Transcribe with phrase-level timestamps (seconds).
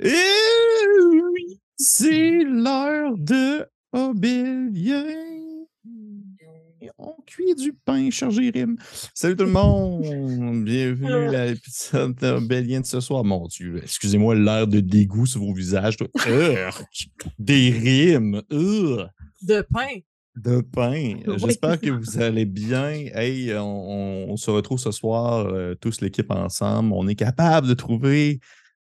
[0.00, 0.12] Et
[1.32, 5.04] oui, c'est l'heure de Obélien.
[6.98, 8.76] On cuit du pain, cher Jérim.
[9.12, 10.02] Salut tout le monde.
[10.64, 13.24] Bienvenue à l'épisode d'Obélien de ce soir.
[13.24, 15.96] Mon Dieu, excusez-moi l'air de dégoût sur vos visages.
[17.40, 18.42] Des rimes.
[18.50, 19.98] De pain.
[20.36, 21.14] De pain.
[21.38, 22.90] J'espère que vous allez bien.
[23.14, 26.92] Hey, on, se retrouve ce soir, euh, tous l'équipe ensemble.
[26.92, 28.38] On est capable de trouver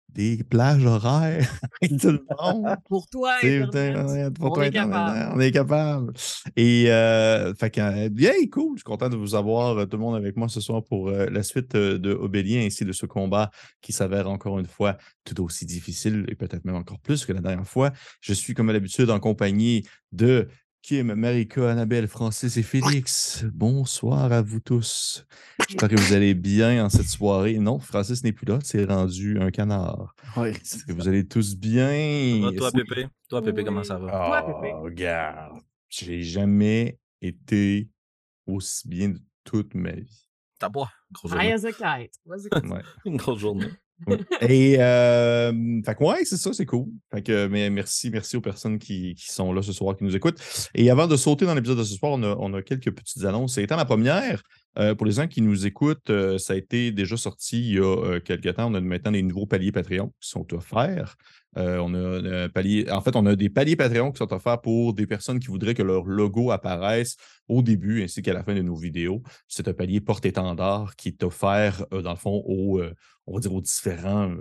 [0.09, 2.77] des plages horaires avec tout le monde.
[2.89, 5.33] Pour toi, pour on, toi est capable.
[5.35, 6.13] on est capable.
[6.57, 8.77] Et euh, fait que, bien cool.
[8.77, 11.09] Je suis content de vous avoir euh, tout le monde avec moi ce soir pour
[11.09, 13.51] euh, la suite de Obélien ainsi de ce combat
[13.81, 17.41] qui s'avère encore une fois tout aussi difficile et peut-être même encore plus que la
[17.41, 17.93] dernière fois.
[18.21, 20.49] Je suis comme à l'habitude en compagnie de
[20.87, 23.45] Kim, Marika, Annabelle, Francis et Félix?
[23.53, 25.27] Bonsoir à vous tous.
[25.69, 27.59] J'espère que vous allez bien en cette soirée.
[27.59, 30.15] Non, Francis n'est plus là, c'est rendu un canard.
[30.37, 30.53] Oui.
[30.87, 32.53] Que vous allez tous bien?
[32.57, 33.09] toi, Pépé?
[33.29, 34.07] Toi, Pépé, comment ça va?
[34.07, 37.91] Oh, toi, regarde, j'ai jamais été
[38.47, 40.29] aussi bien de toute ma vie.
[40.61, 40.89] T'as pas?
[41.11, 41.53] Grosse journée.
[41.53, 42.15] as a kite.
[42.71, 42.83] Ouais.
[43.05, 43.73] Une grosse journée.
[44.43, 45.53] Et euh,
[45.85, 46.87] fait ouais, c'est ça, c'est cool.
[47.13, 50.15] Fait que mais merci, merci aux personnes qui, qui, sont là ce soir, qui nous
[50.15, 50.39] écoutent.
[50.75, 53.25] Et avant de sauter dans l'épisode de ce soir, on a, on a quelques petites
[53.25, 53.57] annonces.
[53.59, 54.43] Étant la première,
[54.79, 57.79] euh, pour les gens qui nous écoutent, euh, ça a été déjà sorti il y
[57.79, 58.71] a euh, quelques temps.
[58.71, 61.17] On a maintenant des nouveaux paliers Patreon qui sont offerts.
[61.57, 64.93] on a un palier, en fait, on a des paliers Patreon qui sont offerts pour
[64.93, 67.17] des personnes qui voudraient que leur logo apparaisse
[67.49, 69.23] au début ainsi qu'à la fin de nos vidéos.
[69.49, 72.83] C'est un palier porte-étendard qui est offert, dans le fond, aux,
[73.27, 74.37] on va dire aux différents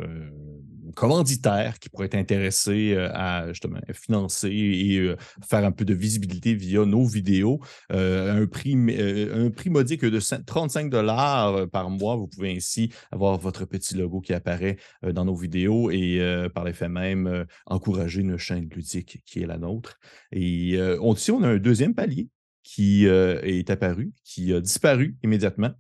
[0.95, 5.16] commanditaires qui pourraient être intéressés à justement financer et
[5.47, 7.61] faire un peu de visibilité via nos vidéos.
[7.91, 12.15] un, prix, un prix modique de 35 dollars par mois.
[12.15, 16.19] Vous pouvez ainsi avoir votre petit logo qui apparaît dans nos vidéos et
[16.53, 19.99] par l'effet même encourager une chaîne ludique qui est la nôtre.
[20.31, 22.29] Et aussi, on a un deuxième palier
[22.63, 25.72] qui est apparu, qui a disparu immédiatement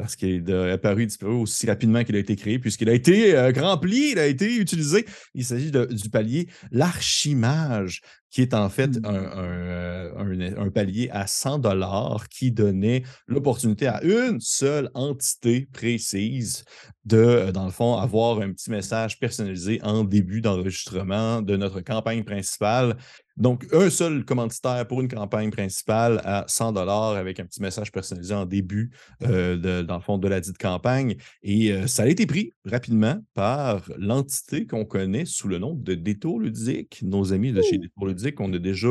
[0.00, 3.52] parce qu'il est apparu disparu aussi rapidement qu'il a été créé, puisqu'il a été euh,
[3.54, 5.04] rempli, il a été utilisé.
[5.34, 8.00] Il s'agit du palier l'archimage,
[8.30, 9.02] qui est en fait mmh.
[9.04, 16.64] euh, un, palier à 100 dollars qui donnait l'opportunité à une seule entité précise
[17.04, 21.80] de, euh, dans le fond, avoir un petit message personnalisé en début d'enregistrement de notre
[21.80, 22.96] campagne principale
[23.40, 27.90] donc, un seul commanditaire pour une campagne principale à 100 dollars avec un petit message
[27.90, 28.90] personnalisé en début,
[29.22, 31.16] euh, de, dans le fond, de la dite campagne.
[31.42, 35.94] Et euh, ça a été pris rapidement par l'entité qu'on connaît sous le nom de
[35.94, 38.88] Détour Ludique, nos amis de chez Détour Ludique qu'on a déjà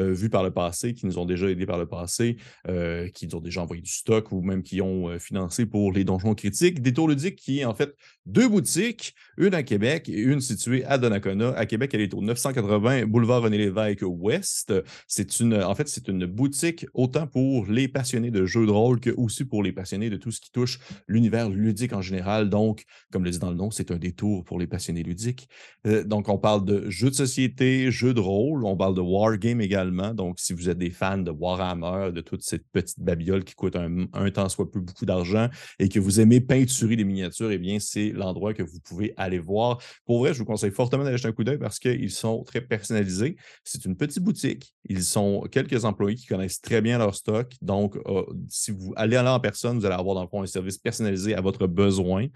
[0.00, 2.38] euh, vu par le passé, qui nous ont déjà aidés par le passé,
[3.14, 6.34] qui nous ont déjà envoyé du stock ou même qui ont financé pour les donjons
[6.34, 6.82] critiques.
[6.82, 7.94] Détour Ludique qui est en fait
[8.26, 11.50] deux boutiques, une à Québec et une située à Donnacona.
[11.50, 14.72] À Québec, elle est au 980 boulevard René Lévesque Ouest.
[15.06, 19.00] C'est une, en fait, c'est une boutique autant pour les passionnés de jeux de rôle
[19.00, 22.48] que aussi pour les passionnés de tout ce qui touche l'univers ludique en général.
[22.48, 25.48] Donc, comme le dit dans le nom, c'est un détour pour les passionnés ludiques.
[25.86, 29.60] Euh, donc, on parle de jeux de société, jeux de rôle, on parle de wargame
[29.60, 30.14] également.
[30.14, 33.76] Donc, si vous êtes des fans de Warhammer, de toute cette petite babiole qui coûte
[33.76, 35.48] un, un temps soit peu beaucoup d'argent
[35.78, 39.38] et que vous aimez peinturer des miniatures, eh bien, c'est l'endroit que vous pouvez aller
[39.38, 39.78] voir.
[40.04, 42.60] Pour vrai, je vous conseille fortement d'aller jeter un coup d'œil parce qu'ils sont très
[42.60, 43.36] personnalisés.
[43.72, 44.74] C'est une petite boutique.
[44.86, 47.54] Ils sont quelques employés qui connaissent très bien leur stock.
[47.62, 50.46] Donc, euh, si vous allez là en personne, vous allez avoir dans le fond un
[50.46, 52.26] service personnalisé à votre besoin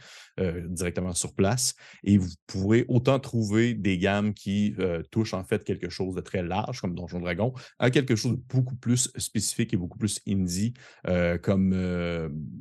[0.41, 1.75] euh, directement sur place.
[2.05, 6.23] Et vous pourrez autant trouver des gammes qui euh, touchent en fait quelque chose de
[6.23, 10.21] très large, comme Donjon Dragon, à quelque chose de beaucoup plus spécifique et beaucoup plus
[10.27, 10.73] indie,
[11.43, 11.73] comme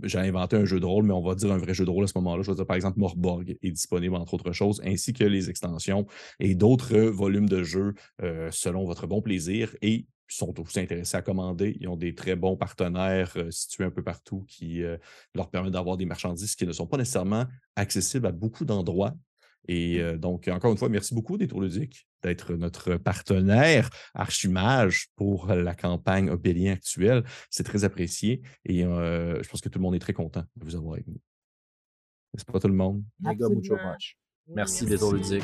[0.04, 2.04] j'ai inventé un jeu de rôle, mais on va dire un vrai jeu de rôle
[2.04, 2.44] à ce moment-là.
[2.44, 6.06] Je vais dire par exemple Morborg est disponible, entre autres choses, ainsi que les extensions
[6.40, 7.94] et d'autres volumes de jeux
[8.66, 11.78] selon votre bon plaisir et sont aussi intéressés à commander.
[11.80, 14.98] Ils ont des très bons partenaires euh, situés un peu partout qui euh,
[15.36, 17.46] leur permettent d'avoir des marchandises qui ne sont pas nécessairement
[17.76, 19.14] accessibles à beaucoup d'endroits.
[19.68, 20.18] Et mmh.
[20.18, 26.30] donc, encore une fois, merci beaucoup, Détour Ludique, d'être notre partenaire Archimage pour la campagne
[26.30, 27.24] Obélien actuelle.
[27.50, 30.76] C'est très apprécié et je pense que tout le monde est très content de vous
[30.76, 31.20] avoir avec nous.
[32.36, 33.04] C'est pas tout le monde?
[34.48, 35.44] Merci, des Ludique.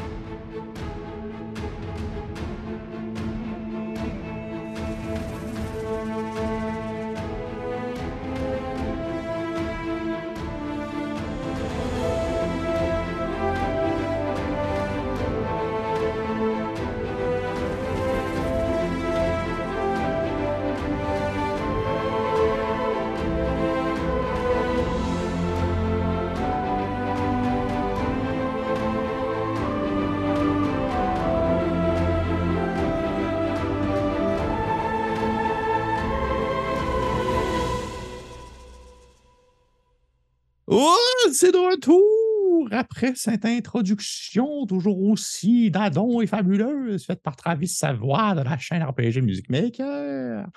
[41.33, 48.35] C'est de retour après cette introduction toujours aussi d'adon et fabuleuse faite par Travis Savoie
[48.35, 50.47] de la chaîne RPG Music Maker.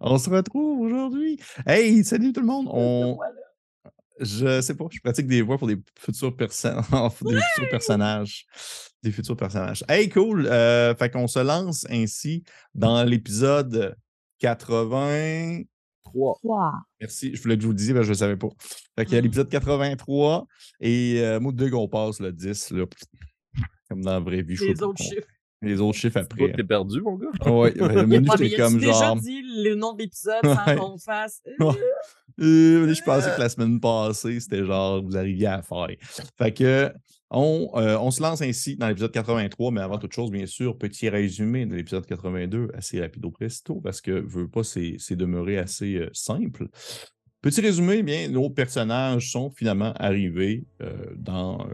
[0.00, 1.38] On se retrouve aujourd'hui.
[1.66, 2.68] Hey, salut tout le monde.
[2.70, 3.18] On...
[4.20, 6.82] Je sais pas, je pratique des voix pour des futurs, personnes,
[7.22, 8.46] des futurs personnages.
[9.02, 9.82] Des futurs personnages.
[9.88, 10.46] Hey, cool.
[10.46, 12.44] Euh, fait qu'on se lance ainsi
[12.74, 13.96] dans l'épisode
[14.40, 15.62] 80.
[16.12, 16.72] 3.
[17.00, 17.34] Merci.
[17.34, 18.48] Je voulais que je vous le disiez, mais je ne savais pas.
[18.96, 19.24] Fait qu'il y a mmh.
[19.24, 20.46] l'épisode 83
[20.80, 22.84] et euh, moi, deux qu'on passe le 10, là,
[23.88, 24.56] comme dans la vraie vie.
[24.56, 25.26] Les autres chiffres.
[25.62, 26.52] Les autres chiffres après.
[26.52, 27.28] T'es perdu, mon gars?
[27.46, 29.14] Oui, le menu, c'était comme genre.
[29.14, 31.42] déjà dit le nom de l'épisode sans qu'on fasse.
[32.40, 35.88] Euh, je pensais que la semaine passée, c'était genre, vous arriviez à faire.
[36.38, 36.90] Fait que,
[37.30, 40.76] on, euh, on, se lance ainsi dans l'épisode 83, mais avant toute chose, bien sûr,
[40.76, 45.96] petit résumé de l'épisode 82, assez rapido presto, parce que veux pas, c'est demeuré assez
[45.96, 46.68] euh, simple.
[47.40, 51.66] Petit résumé, bien, nos personnages sont finalement arrivés euh, dans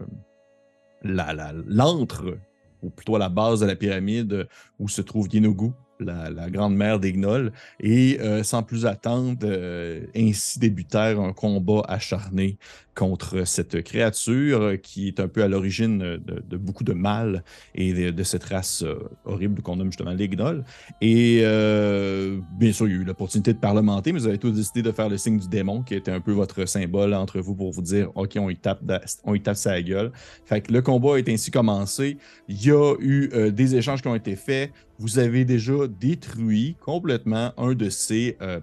[1.03, 2.39] l'antre,
[2.83, 4.47] ou plutôt la base de la pyramide
[4.79, 10.05] où se trouve Yenogu, la, grande mère des gnolls, et euh, sans plus attendre, euh,
[10.17, 12.59] ainsi débutèrent un combat acharné
[12.95, 17.45] contre cette créature qui est un peu à l'origine de, beaucoup de mal
[17.75, 18.95] et de, cette race euh,
[19.27, 20.65] horrible qu'on nomme justement les gnolls.
[21.03, 21.41] Et
[22.59, 24.93] bien sûr, il y a eu l'opportunité de parlementer, mais vous avez tous décidé de
[24.93, 27.83] faire le signe du démon, qui était un peu votre symbole entre vous pour vous
[27.83, 28.81] dire OK, on y tape,
[29.25, 30.11] on y tape sa gueule.
[30.47, 32.17] Fait le combat est ainsi commencé.
[32.49, 37.53] Il y a eu des échanges qui ont été faits vous avez déjà détruit complètement
[37.59, 38.61] un de ces euh,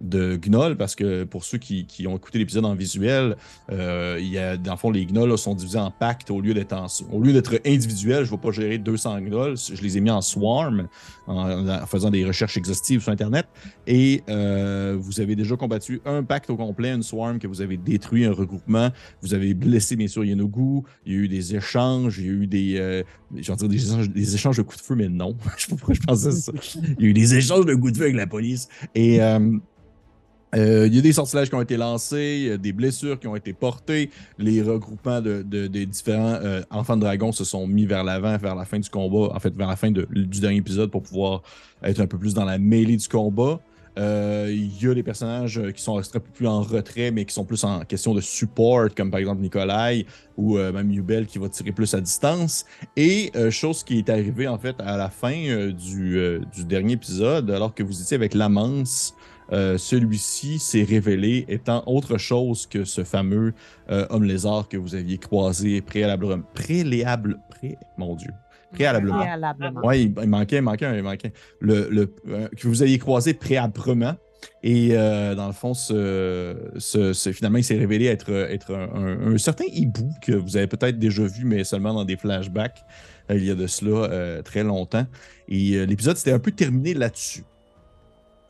[0.00, 3.36] de gnolls, parce que pour ceux qui, ont écouté l'épisode en visuel,
[3.70, 6.54] euh, il y a, dans le fond, les gnolls sont divisés en packs au lieu
[6.54, 6.74] d'être
[7.12, 7.22] au
[7.64, 8.24] individuels.
[8.24, 10.88] Je ne vais pas gérer 200 gnolls, je les ai mis en swarm
[11.26, 13.46] en, faisant des recherches exhaustives sur Internet.
[13.86, 17.76] Et euh, vous avez déjà combattu un pacte au complet, une swarm que vous avez
[17.76, 18.90] détruit, un regroupement.
[19.22, 20.82] Vous avez blessé, bien sûr, Yenogu.
[21.06, 24.10] Il y a eu des échanges, il y a eu des, euh, dire des, échanges,
[24.10, 25.36] des échanges de coups de feu, mais non.
[25.56, 26.52] je sais pas pourquoi je pensais ça.
[26.98, 28.68] Il y a eu des échanges de coups de feu avec la police.
[28.94, 29.20] Et.
[30.54, 33.36] Euh, euh, il y a des sortilèges qui ont été lancés, des blessures qui ont
[33.36, 34.10] été portées.
[34.38, 38.54] Les regroupements de, des différents euh, enfants de dragon se sont mis vers l'avant, vers
[38.54, 41.42] la fin du combat, en fait, vers la fin du dernier épisode pour pouvoir
[41.82, 43.60] être un peu plus dans la mêlée du combat.
[43.96, 47.44] Euh, il y a des personnages qui sont peu plus en retrait, mais qui sont
[47.44, 50.04] plus en question de support, comme par exemple Nikolai
[50.36, 52.64] ou même Yubel qui va tirer plus à distance.
[52.96, 57.72] Et chose qui est arrivée en fait à la fin du, du, dernier épisode, alors
[57.72, 59.14] que vous étiez avec l'amance
[59.52, 63.52] euh, celui-ci s'est révélé étant autre chose que ce fameux
[63.90, 66.42] euh, homme lézard que vous aviez croisé préalablement.
[66.54, 68.30] Préléable, pré, mon Dieu.
[68.72, 69.20] Préalablement.
[69.20, 69.80] préalablement.
[69.84, 71.32] Oui, il, manquait, il manquait, il manquait.
[71.60, 74.16] Le, le euh, que vous aviez croisé préalablement.
[74.62, 80.10] Et dans le fond, ce, ce, finalement, il s'est révélé être, être un, certain hibou
[80.20, 82.84] que vous avez peut-être déjà vu, mais seulement dans des flashbacks
[83.30, 85.06] il y a de cela très longtemps.
[85.48, 87.44] Et l'épisode s'était un peu terminé là-dessus.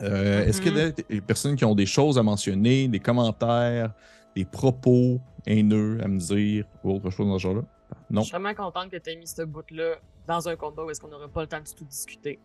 [0.02, 3.92] Euh, est-ce qu'il y a des personnes qui ont des choses à mentionner, des commentaires,
[4.34, 7.62] des propos haineux à me dire ou autre chose dans ce genre-là?
[8.10, 8.22] Non.
[8.22, 9.96] Je suis vraiment contente que tu aies mis ce bout-là
[10.26, 12.38] dans un combat où est-ce qu'on n'aurait pas le temps de tout discuter.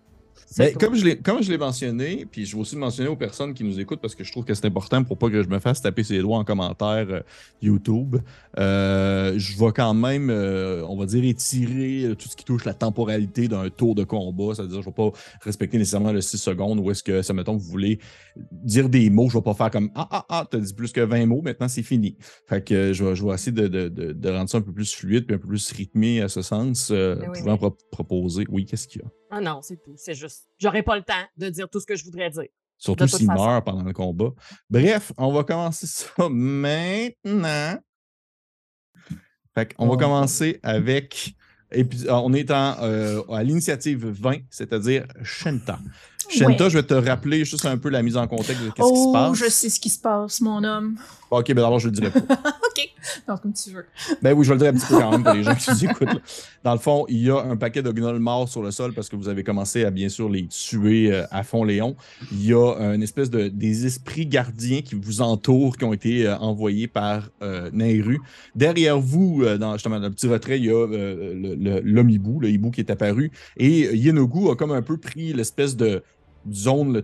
[0.57, 3.15] Ben, comme, je l'ai, comme je l'ai mentionné, puis je vais aussi le mentionner aux
[3.15, 5.47] personnes qui nous écoutent parce que je trouve que c'est important pour pas que je
[5.47, 7.21] me fasse taper ses doigts en commentaire euh,
[7.61, 8.17] YouTube.
[8.57, 12.73] Euh, je vais quand même, euh, on va dire, étirer tout ce qui touche la
[12.73, 14.55] temporalité d'un tour de combat.
[14.55, 17.69] C'est-à-dire, je vais pas respecter nécessairement le 6 secondes ou est-ce que, ça mettons, vous
[17.69, 17.99] voulez
[18.51, 21.01] dire des mots, je vais pas faire comme Ah, ah, ah, t'as dit plus que
[21.01, 22.17] 20 mots, maintenant c'est fini.
[22.47, 24.95] Fait que je vais, je vais essayer de, de, de, rendre ça un peu plus
[24.95, 28.45] fluide puis un peu plus rythmé à ce sens, ben pouvant proposer.
[28.49, 29.18] Oui, qu'est-ce qu'il y a?
[29.29, 29.93] Ah non, c'est tout.
[29.95, 32.47] C'est juste, j'aurais pas le temps de dire tout ce que je voudrais dire.
[32.77, 34.31] Surtout s'il meurt pendant le combat.
[34.69, 37.77] Bref, on va commencer ça maintenant.
[39.53, 41.35] Fait on va commencer avec.
[42.09, 45.77] On est en, euh, à l'initiative 20, c'est-à-dire Shenta.
[46.29, 48.81] Shenta, je vais te rappeler juste un peu la mise en contexte de ce qui
[48.81, 49.37] se oh, passe.
[49.37, 50.97] je sais ce qui se passe, mon homme.
[51.31, 52.19] Ok, ben d'abord, je le dirai pas.
[52.33, 52.89] ok,
[53.27, 53.85] non, comme tu veux.
[54.21, 55.69] Ben oui, je vais le dire un petit peu quand même pour les gens qui
[55.69, 56.21] nous écoutent.
[56.63, 59.09] Dans le fond, il y a un paquet de gnolls morts sur le sol parce
[59.09, 61.95] que vous avez commencé à bien sûr les tuer euh, à fond Léon.
[62.31, 66.27] Il y a une espèce de des esprits gardiens qui vous entourent, qui ont été
[66.27, 67.69] euh, envoyés par euh.
[68.55, 70.85] Derrière vous, euh, dans justement le petit retrait, il y a
[71.83, 73.31] l'homme hibou, le hibou qui est apparu.
[73.57, 76.03] Et Yenogu a comme un peu pris l'espèce de
[76.51, 77.03] zone,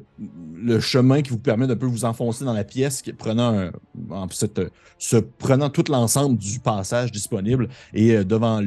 [0.55, 3.69] le, chemin qui vous permet d'un peu vous enfoncer dans la pièce, prenant,
[4.09, 4.27] en
[4.97, 7.69] ce, prenant tout l'ensemble du passage disponible.
[7.93, 8.61] Et euh, devant,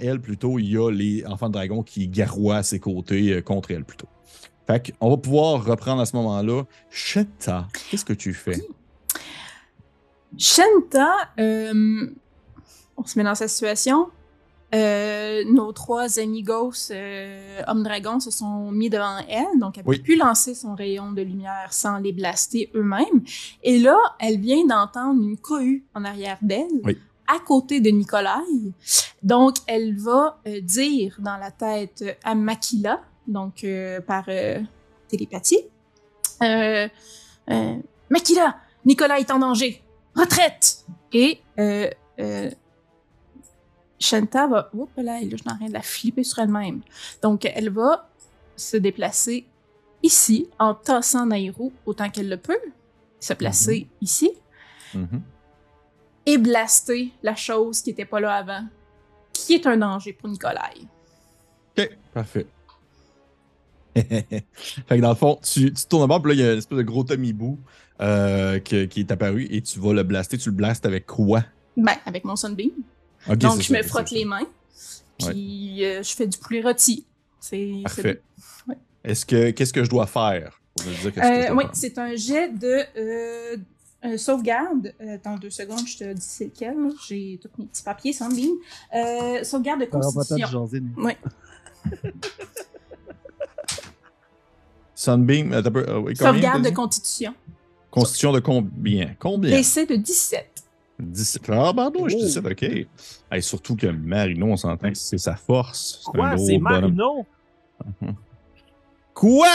[0.00, 3.42] elle, plutôt, il y a les enfants de dragon qui garroient à ses côtés euh,
[3.42, 4.08] contre elle, plutôt.
[4.66, 6.64] Fait qu'on va pouvoir reprendre à ce moment-là.
[6.90, 8.60] Cheta, qu'est-ce que tu fais?
[10.36, 12.10] Shenta, euh,
[12.96, 14.08] on se met dans sa situation.
[14.74, 19.98] Euh, nos trois amigos euh, hommes dragons se sont mis devant elle, donc elle Oui.
[19.98, 23.22] peut plus lancer son rayon de lumière sans les blaster eux-mêmes.
[23.62, 26.98] Et là, elle vient d'entendre une cohue en arrière d'elle, Oui.
[27.28, 28.30] à côté de Nikolai.
[29.22, 34.24] Donc, elle va euh, dire dans la tête à Makila, donc euh, par
[35.08, 35.60] télépathie,
[38.10, 39.82] Makila, Nicolas est en danger.
[40.14, 40.84] Retraite!
[41.12, 41.88] Et euh,
[42.20, 42.50] euh,
[43.98, 44.70] Shanta va.
[44.74, 46.80] Oups là, je suis en train de la flipper sur elle-même.
[47.22, 48.08] Donc, elle va
[48.56, 49.46] se déplacer
[50.02, 52.58] ici en tassant Nairo autant qu'elle le peut.
[53.20, 54.30] Se placer ici
[54.94, 55.20] Mhm.
[56.26, 58.64] et blaster la chose qui n'était pas là avant,
[59.32, 60.86] qui est un danger pour Nikolai.
[61.76, 62.46] OK, parfait.
[63.96, 64.44] fait
[64.88, 66.76] que dans le fond, tu, tu tournes bord, puis là, il y a une espèce
[66.78, 67.58] de gros Tomibou
[68.00, 70.36] euh, qui, qui est apparu et tu vas le blaster.
[70.38, 71.42] Tu le blastes avec quoi?
[71.76, 72.70] Ben, avec mon Sunbeam.
[73.34, 74.46] Donc, je ça, me frotte les mains,
[75.18, 77.04] puis euh, je fais du poulet rôti.
[77.40, 78.22] C'est Parfait.
[78.68, 78.76] Ouais.
[79.04, 81.64] Est-ce que qu'est-ce que je dois faire pour me dire qu'est-ce que je Euh, dois
[81.64, 83.56] oui, c'est un jet de euh,
[84.04, 84.92] euh, sauvegarde.
[85.00, 86.76] Euh, attends deux secondes, je te dis c'est lequel.
[87.08, 88.54] J'ai tous mes petits papiers sans ligne.
[88.94, 90.68] Euh, sauvegarde de constitution.
[90.98, 91.12] Oui.
[94.94, 95.62] Sunbeam, euh,
[96.00, 97.34] oui, combien, Sauvegarde de constitution.
[97.90, 99.14] Constitution de combien?
[99.18, 99.56] Combien?
[99.56, 100.55] DC de 17.
[100.98, 101.42] 17.
[101.50, 102.20] Ah, pardon, je Oh.
[102.20, 102.62] 17, ok.
[103.30, 106.00] Hey, surtout que Marino, on s'entend que c'est sa force.
[106.04, 106.36] C'est Quoi?
[106.38, 106.94] C'est bonhomme.
[106.94, 107.26] Marino?
[109.14, 109.46] Quoi?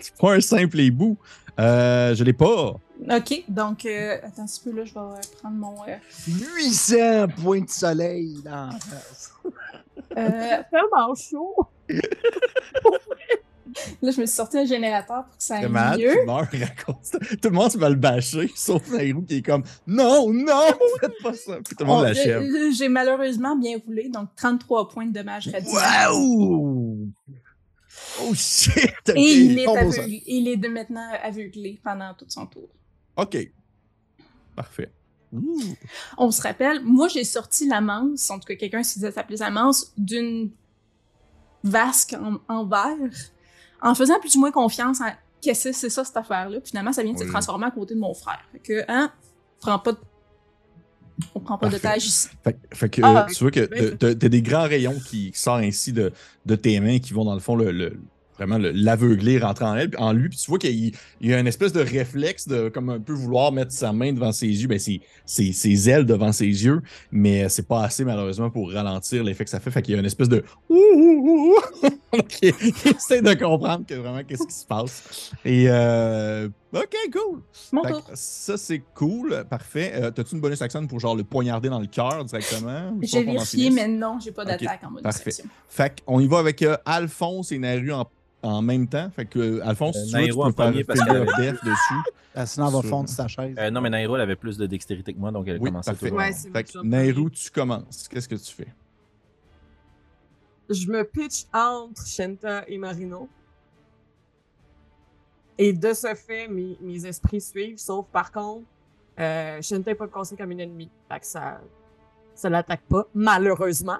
[0.00, 1.16] c'est pas un simple hibou.
[1.58, 2.74] Euh, je l'ai pas.
[3.10, 5.74] OK, donc, euh, attends un petit peu, là, je vais euh, prendre mon...
[5.86, 5.96] Euh,
[6.28, 9.32] 800 points de soleil dans la face.
[10.16, 11.54] euh, Tellement chaud!
[14.02, 16.12] là, je me suis sorti un générateur pour que ça aille mieux.
[16.20, 16.48] tu meurs.
[17.42, 20.62] Tout le monde se va le bâcher, sauf Nairou qui est comme Non, non,
[21.00, 21.56] faites pas ça.
[21.64, 22.42] Puis tout le monde On- l'achève.
[22.42, 25.72] euh, J'ai malheureusement bien roulé, donc 33 points de dommages réduits.
[25.72, 27.08] Waouh!
[28.22, 28.74] Oh shit!
[29.14, 29.78] Et il est, sol.
[29.78, 32.68] aveuglé, il est de maintenant aveuglé pendant tout son tour.
[33.16, 33.36] Ok.
[34.56, 34.90] Parfait.
[35.32, 35.60] Ouh.
[36.16, 39.38] On se rappelle, moi j'ai sorti la manse, en tout cas quelqu'un se disait s'appeler
[39.38, 40.50] sa manse, d'une
[41.64, 43.10] vasque en, en verre,
[43.82, 46.58] en faisant plus ou moins confiance à qu'est-ce que c'est ça cette affaire-là.
[46.64, 48.40] Finalement, ça vient de se transformer à côté de mon frère.
[48.52, 49.10] Fait que, hein,
[49.62, 49.98] on prend pas de...
[51.34, 52.28] On prend pas d'otage ici.
[52.42, 55.62] Fait, fait que Ah, euh, tu vois que ben, t'as- des grands rayons qui sortent
[55.62, 56.12] ainsi de,
[56.44, 57.96] de tes mains qui vont dans le fond le, le-
[58.36, 60.28] vraiment le- l'aveugler, rentrer en elle, en lui.
[60.28, 60.90] Puis tu vois qu'il y a-
[61.20, 64.12] il y a une espèce de réflexe de comme un peu vouloir mettre sa main
[64.12, 68.04] devant ses yeux, ben ses, ses, ses ailes devant ses yeux, mais c'est pas assez
[68.04, 69.70] malheureusement pour ralentir l'effet que ça fait.
[69.70, 71.54] Fait qu'il y a une espèce de ouh, ouh,
[71.84, 71.88] ouh.
[72.16, 75.32] Donc, il, il essaie de comprendre que vraiment qu'est-ce qui se passe.
[75.44, 77.42] Et euh, ok, cool.
[77.72, 78.02] Mon tour.
[78.14, 79.44] ça, c'est cool.
[79.48, 79.92] Parfait.
[79.94, 82.92] Euh, T'as-tu une bonus action pour genre le poignarder dans le cœur directement?
[83.02, 85.30] J'ai vérifié, mais non, j'ai pas d'attaque en mode parfait.
[85.30, 85.50] section.
[85.68, 88.08] Fait qu'on y va avec euh, Alphonse et Naru en,
[88.42, 89.10] en même temps.
[89.14, 91.64] Fait que euh, Alphonse, Euh, si tu veux, tu peux en faire premier parce Death
[91.64, 92.10] dessus.
[92.36, 93.54] Ah, sinon, elle va fondre sa chaise.
[93.58, 95.70] Euh, non, mais Nairo, elle avait plus de dextérité que moi, donc elle a Oui,
[95.70, 96.08] commencé parfait.
[96.10, 98.08] tout Ouais, c'est Fait que tu commences.
[98.08, 98.66] Qu'est-ce que tu fais?
[100.70, 103.28] Je me pitch entre Shenta et Marino.
[105.58, 108.66] Et de ce fait, mes, mes esprits suivent, sauf par contre,
[109.20, 110.90] euh, Shenta n'est pas considérée comme une ennemie.
[111.08, 111.60] Fait que ça,
[112.34, 113.98] ça l'attaque pas, malheureusement.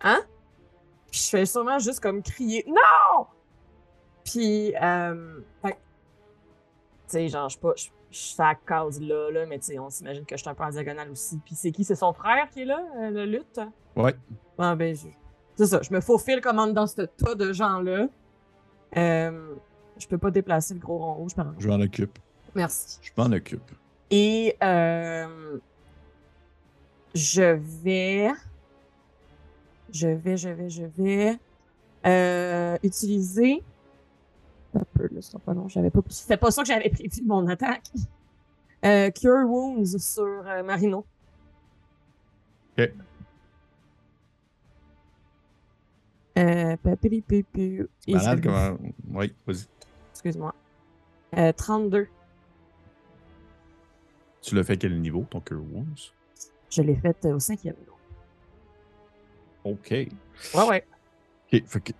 [0.00, 0.22] Hein?
[1.10, 3.26] Puis je fais sûrement juste comme crier Non!
[4.24, 5.76] Puis, euh, fait tu
[7.06, 9.78] sais, genre, je suis pas, je suis à la case là, là, mais tu sais,
[9.78, 11.38] on s'imagine que je suis un peu en diagonale aussi.
[11.44, 11.84] Puis c'est qui?
[11.84, 13.60] C'est son frère qui est là, euh, le lutte?
[13.94, 14.14] Ouais.
[14.58, 15.06] Ah ben, je-
[15.56, 15.80] c'est ça.
[15.82, 18.08] Je me faufile comme dans ce tas de gens-là.
[18.96, 19.54] Euh,
[19.98, 21.62] je peux pas déplacer le gros rond rouge, par exemple.
[21.62, 22.18] Je m'en occupe.
[22.54, 22.98] Merci.
[23.02, 23.70] Je m'en occupe.
[24.10, 25.58] Et euh,
[27.14, 28.30] je vais,
[29.92, 31.38] je vais, je vais, je vais
[32.06, 33.62] euh, utiliser.
[34.74, 35.68] Un peu, là, c'est pas long.
[35.68, 36.00] J'avais pas.
[36.08, 37.90] C'était pas ça que j'avais prévu de mon attaque.
[39.14, 41.06] Cure Wounds sur Marino.
[42.76, 42.90] Ok.
[46.36, 46.76] Euh.
[48.06, 48.78] Et Malade comment?
[49.12, 49.66] Oui, vas-y.
[50.12, 50.54] Excuse-moi.
[51.36, 52.08] Euh, 32.
[54.42, 56.12] Tu l'as fait à quel niveau, ton Cure Wounds?
[56.70, 57.76] Je l'ai faite euh, au cinquième.
[59.64, 59.90] OK.
[59.90, 60.08] Ouais,
[60.68, 60.86] ouais.
[61.52, 61.62] OK.
[61.66, 61.92] Fait que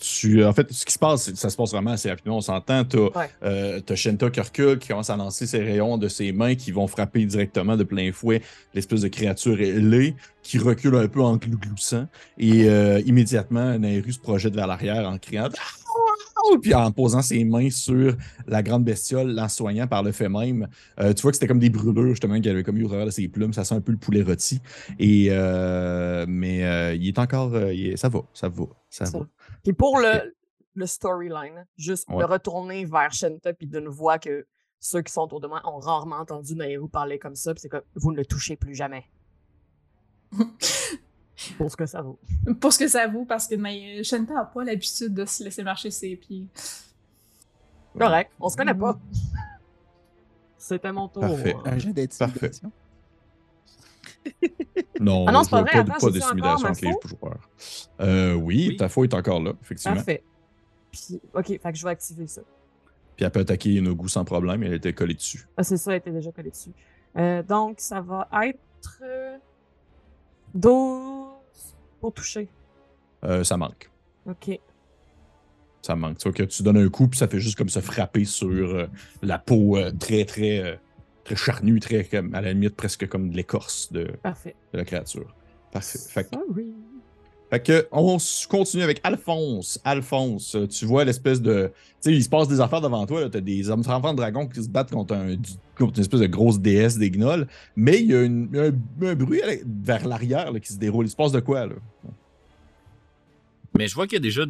[0.00, 2.36] tu, en fait, ce qui se passe, ça se passe vraiment assez rapidement.
[2.36, 2.84] On s'entend.
[2.84, 3.82] Tu Ouais.
[3.88, 6.86] as, Shenta qui recule, qui commence à lancer ses rayons de ses mains qui vont
[6.86, 8.42] frapper directement de plein fouet
[8.74, 12.06] l'espèce de créature ailée qui recule un peu en gloussant.
[12.38, 15.48] Et euh, immédiatement, Nairu se projette vers l'arrière en criant
[16.60, 20.68] Puis en posant ses mains sur la grande bestiole, l'en soignant par le fait même,
[21.00, 23.06] euh, tu vois que c'était comme des brûlures, justement, qu'il avait comme eu au travers
[23.06, 23.52] de ses plumes.
[23.52, 24.60] Ça sent un peu le poulet rôti.
[24.98, 27.54] Et, euh, mais euh, il est encore.
[27.54, 29.18] euh, il est- ça va, ça va, ça Ça.
[29.18, 29.26] va.
[29.62, 30.34] Puis pour le,
[30.74, 32.18] le storyline, juste Ouais.
[32.18, 34.46] de retourner vers Shenta puis d'une voix que
[34.80, 37.68] ceux qui sont autour de moi ont rarement entendu Nairou parler comme ça, puis c'est
[37.68, 39.04] comme vous ne le touchez plus jamais.
[41.58, 42.18] pour ce que ça vaut.
[42.60, 45.62] Pour ce que ça vaut, parce que mais, Shanta a pas l'habitude de se laisser
[45.62, 46.46] marcher ses pieds.
[47.98, 48.98] Correct, on se connaît pas.
[50.58, 51.22] C'était mon tour.
[51.22, 51.56] Parfait.
[51.64, 52.70] Un jeu d'intimidation.
[55.00, 56.92] Non, Ah non, c'est pas vrai, pas, attends, pas j'ai-tu d'intimidation encore ma avec les
[56.92, 57.08] faux?
[57.20, 57.50] joueurs.
[58.00, 58.76] Euh, oui, Oui.
[58.76, 59.96] ta faux est encore là, effectivement.
[59.96, 60.22] Parfait.
[60.92, 62.42] Puis, ok, fait que je vais activer ça.
[63.16, 65.46] Puis elle peut attaquer Inogu sans problème, elle était collée dessus.
[65.56, 66.70] Ah, c'est ça, elle était déjà collée dessus.
[67.16, 69.36] Euh, donc, ça va être euh,
[70.54, 71.31] 12
[72.02, 72.48] pour toucher.
[73.24, 73.88] Euh, ça manque.
[74.26, 74.58] Ok.
[75.82, 76.18] Ça manque.
[76.18, 78.48] Tu vois que tu donnes un coup, puis ça fait juste comme se frapper sur
[78.48, 78.88] euh,
[79.22, 80.74] la peau euh, très, très, euh,
[81.22, 84.08] très charnue, très, à la limite, presque comme de l'écorce de,
[84.72, 85.32] la créature.
[85.70, 85.98] Parfait.
[86.08, 86.74] Fait que, Sorry.
[87.52, 88.16] Fait que on
[88.48, 89.78] continue avec Alphonse.
[89.84, 91.70] Alphonse, tu vois l'espèce de.
[92.00, 93.28] Tu sais, il se passe des affaires devant toi.
[93.28, 95.38] Tu as des enfants de dragons qui se battent contre, une
[95.98, 97.46] espèce de grosse déesse des gnolls.
[97.76, 99.42] Mais il y a un, bruit
[99.84, 101.04] vers l'arrière qui se déroule.
[101.04, 101.74] Il se passe de quoi, là?
[103.76, 104.44] Mais je vois qu'il y a déjà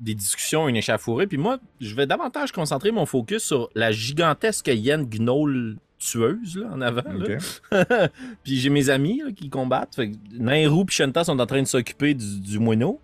[0.00, 1.26] des discussions, une échafourée.
[1.26, 6.68] Puis moi, je vais davantage concentrer mon focus sur la gigantesque hyène gnoll tueuse là,
[6.72, 7.02] en avant.
[7.12, 8.08] là.
[8.44, 9.94] Puis j'ai mes amis là, qui combattent.
[9.94, 13.00] Fait que Nairou et Shanta sont en train de s'occuper du, du moineau.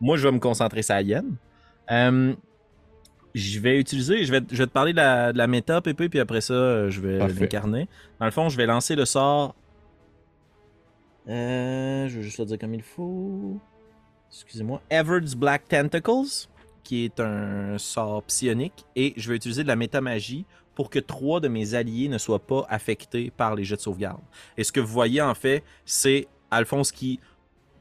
[0.00, 1.36] Moi, je vais me concentrer sur la hyène.
[1.90, 2.34] Euh,
[3.34, 6.08] je vais utiliser, je vais, je vais te parler de la, de la méta, Pépé,
[6.08, 7.88] puis après ça, euh, je vais l'incarner.
[8.18, 9.54] Dans le fond, je vais lancer le sort.
[11.28, 13.60] Euh, je vais juste le dire comme il faut.
[14.30, 14.80] Excusez-moi.
[14.90, 16.48] Everard's Black Tentacles,
[16.82, 18.84] qui est un sort psionique.
[18.94, 22.38] Et je vais utiliser de la métamagie pour que trois de mes alliés ne soient
[22.38, 24.22] pas affectés par les jets de sauvegarde.
[24.56, 27.18] Et ce que vous voyez en fait, c'est Alphonse qui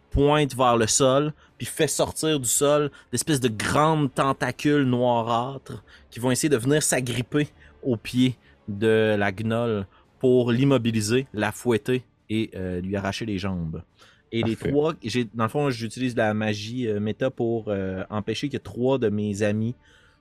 [0.10, 6.20] pointe vers le sol, puis fait sortir du sol d'espèces de grandes tentacules noirâtres qui
[6.20, 7.50] vont essayer de venir s'agripper
[7.84, 8.38] au pied
[8.70, 9.86] de la gnolle
[10.20, 13.84] pour l'immobiliser, la fouetter et euh, lui arracher les jambes.
[14.32, 18.50] Et les trois, j'ai, dans le fond, j'utilise la magie euh, méta pour euh, empêcher
[18.50, 19.76] que trois de mes amis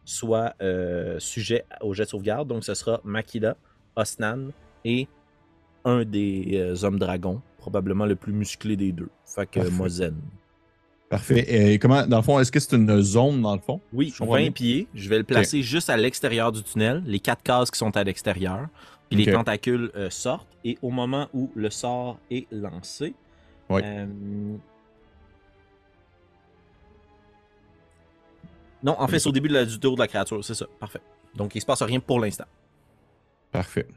[0.04, 2.48] soient euh, sujets au jet de sauvegarde.
[2.48, 3.56] Donc, ce sera Makila,
[3.96, 4.50] Osnan
[4.84, 5.08] et
[5.84, 9.08] un des euh, hommes dragons, probablement le plus musclé des deux.
[9.24, 9.72] Fait que Parfait.
[9.74, 10.14] Mozen.
[11.10, 11.72] Parfait.
[11.74, 13.80] Et comment, dans le fond, est-ce que c'est une zone, dans le fond?
[13.92, 14.50] Oui, Je comprends 20 bien.
[14.52, 14.86] pieds.
[14.94, 18.02] Je vais le placer juste à l'extérieur du tunnel, les quatre cases qui sont à
[18.04, 18.68] l'extérieur.
[19.10, 20.48] Puis les tentacules euh, sortent.
[20.64, 23.14] Et au moment où le sort est lancé,
[23.68, 23.82] Oui.
[28.84, 30.66] Non, en fait, c'est au début de la- du tour de la créature, c'est ça.
[30.78, 31.00] Parfait.
[31.34, 32.44] Donc, il se passe rien pour l'instant.
[33.50, 33.88] Parfait.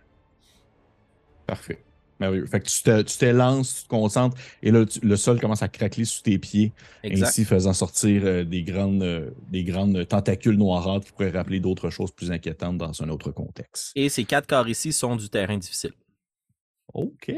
[1.46, 1.84] Parfait.
[2.20, 2.48] Merveilleux.
[2.48, 5.62] Fait que tu te, tu t'élances, tu te concentres, et là, tu- le sol commence
[5.62, 6.74] à craquer sous tes pieds,
[7.04, 7.28] Exact.
[7.28, 11.92] ainsi faisant sortir euh, des, grandes, euh, des grandes tentacules noirâtres qui pourraient rappeler d'autres
[11.92, 13.92] choses plus inquiétantes dans un autre contexte.
[13.96, 15.94] Et ces quatre corps ici sont du terrain difficile.
[16.94, 17.32] OK.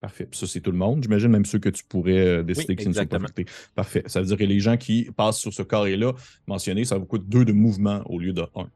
[0.00, 0.26] Parfait.
[0.26, 1.02] Puis ça, c'est tout le monde.
[1.02, 3.24] J'imagine même ceux que tu pourrais euh, décider Oui, qui ne sont pas exactement.
[3.24, 3.46] affectés.
[3.74, 4.02] Parfait.
[4.06, 6.12] Ça veut dire que les gens qui passent sur ce carré-là,
[6.46, 8.68] mentionné, ça vous coûte deux de mouvement au lieu de un.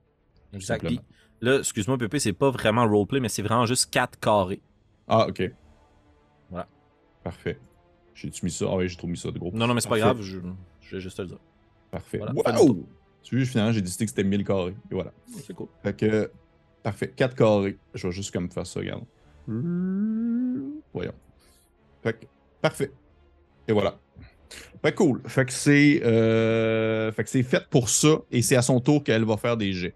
[0.52, 0.85] Exact.
[1.40, 4.61] là, excuse-moi, Pépé, c'est pas vraiment roleplay, mais c'est vraiment juste quatre carrés.
[5.06, 5.42] Ah, OK.
[6.50, 6.66] Voilà.
[7.22, 7.59] Parfait.
[8.14, 8.66] J'ai-tu mis ça?
[8.68, 9.50] Ah oui, j'ai trop mis ça de gros.
[9.54, 10.38] Non, non, mais c'est pas grave, je,
[10.80, 11.38] je vais juste te le dire.
[11.90, 12.18] Parfait.
[12.18, 12.88] Voilà, Wow!
[13.22, 14.74] Tu vois, finalement, j'ai décidé que c'était 1000 carrés.
[14.90, 15.12] Et voilà.
[15.44, 15.68] C'est cool.
[15.83, 16.30] Fait que,
[16.83, 17.12] parfait.
[17.14, 17.76] 4 carrés.
[17.94, 19.04] Je vais juste comme faire ça, regarde.
[20.92, 21.14] Voyons.
[22.03, 22.26] Fait que,
[22.61, 22.90] parfait.
[23.68, 23.96] Et voilà.
[24.83, 25.20] Fait que cool.
[25.26, 29.05] Fait que c'est euh, fait que c'est fait pour ça et c'est à son tour
[29.05, 29.94] qu'elle va faire des jets.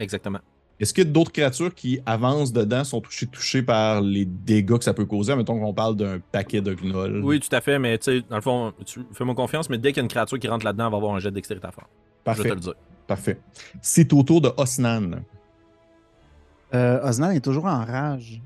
[0.00, 0.40] Exactement.
[0.80, 4.76] Est-ce qu'il y a d'autres créatures qui avancent dedans, sont touchées, touchées par les dégâts
[4.76, 5.36] que ça peut causer?
[5.36, 7.22] Mettons qu'on parle d'un paquet de gnolls.
[7.22, 9.92] Oui, tout à fait, mais tu sais, dans le fond, tu fais-moi confiance, mais dès
[9.92, 11.68] qu'il y a une créature qui rentre là-dedans, elle va avoir un jet de dextérité
[11.68, 11.86] à faire.
[11.86, 12.48] Je vais Parfait.
[12.48, 12.74] te le dire.
[13.06, 13.38] Parfait.
[13.80, 15.22] C'est au tour de Osnan.
[16.74, 18.42] Euh, Osnan est toujours en rage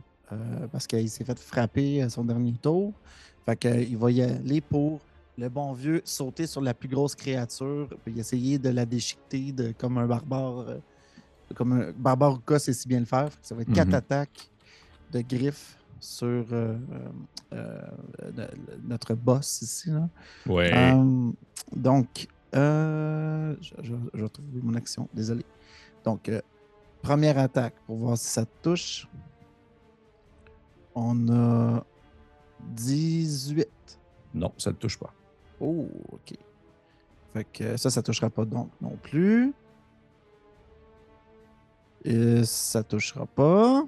[0.72, 2.92] parce qu'il s'est fait frapper à son dernier tour.
[3.46, 5.00] Fait qu'il va y aller pour
[5.38, 9.72] le bon vieux sauter sur la plus grosse créature puis essayer de la déchiqueter de,
[9.72, 10.58] comme un barbare.
[10.68, 10.78] euh,
[11.54, 13.30] comme un barbare sait si bien le faire.
[13.40, 13.94] Ça va être quatre Mhm.
[13.94, 14.50] attaques
[15.12, 16.76] de griffes sur euh,
[17.54, 17.80] euh,
[18.22, 18.46] euh,
[18.86, 19.88] notre boss ici.
[19.90, 20.08] Là.
[20.46, 20.70] Ouais.
[20.74, 21.30] Euh,
[21.74, 25.44] donc, euh, je, je- je vais trouver mon action, désolé.
[26.04, 26.40] Donc, euh,
[27.00, 29.08] première attaque pour voir si ça touche.
[31.00, 31.84] On a
[32.60, 33.68] 18.
[34.34, 35.14] Non, ça ne touche pas.
[35.60, 36.36] Oh, ok.
[37.32, 39.54] Fait que ça, ça touchera pas donc non plus.
[42.04, 43.84] Et ça touchera pas.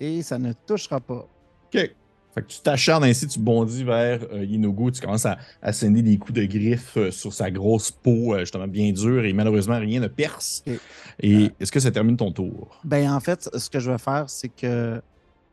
[0.00, 1.26] Et ça ne touchera pas.
[1.66, 1.94] OK.
[2.36, 6.18] Fait que tu t'acharnes ainsi, tu bondis vers euh, Inogu, tu commences à, à des
[6.18, 10.00] coups de griffes euh, sur sa grosse peau, euh, justement bien dure, et malheureusement, rien
[10.00, 10.62] ne perce.
[11.22, 12.78] Et est-ce que ça termine ton tour?
[12.84, 15.00] Ben, en fait, ce que je vais faire, c'est que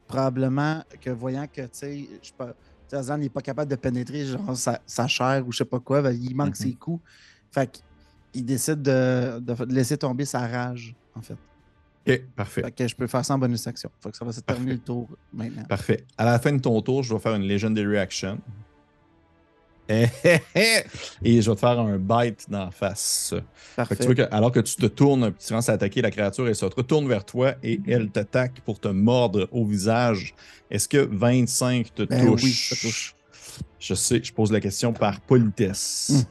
[0.07, 2.31] probablement que voyant que, tu sais, je
[2.89, 5.79] sais, Azan n'est pas capable de pénétrer genre, sa, sa chair ou je sais pas
[5.79, 6.55] quoi, ben, il manque Mhm.
[6.55, 7.01] ses coups.
[7.53, 7.81] Fait
[8.33, 11.37] qu'il décide de, de- de laisser tomber sa rage, en fait.
[12.05, 12.61] OK, parfait.
[12.63, 13.89] Fait que je peux faire ça en bonus action.
[14.01, 15.63] Fait que ça va se terminer le tour maintenant.
[15.63, 16.03] Parfait.
[16.17, 18.39] À la fin de ton tour, je vais faire une Legendary Action.
[19.89, 23.33] Et je vais te faire un bite dans la face.
[23.33, 23.95] Fait que Parfait.
[23.97, 26.55] tu vois que, alors que tu te tournes, tu commences à attaquer la créature, elle
[26.55, 30.33] se retourne vers toi et elle t'attaque pour te mordre au visage.
[30.71, 32.43] Est-ce que 25 te Ben touche?
[32.43, 33.15] oui, ça touche.
[33.79, 36.11] Je sais, je pose la question par politesse.
[36.11, 36.21] Hmm.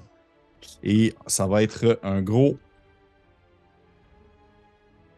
[0.84, 2.56] Et ça va être un gros.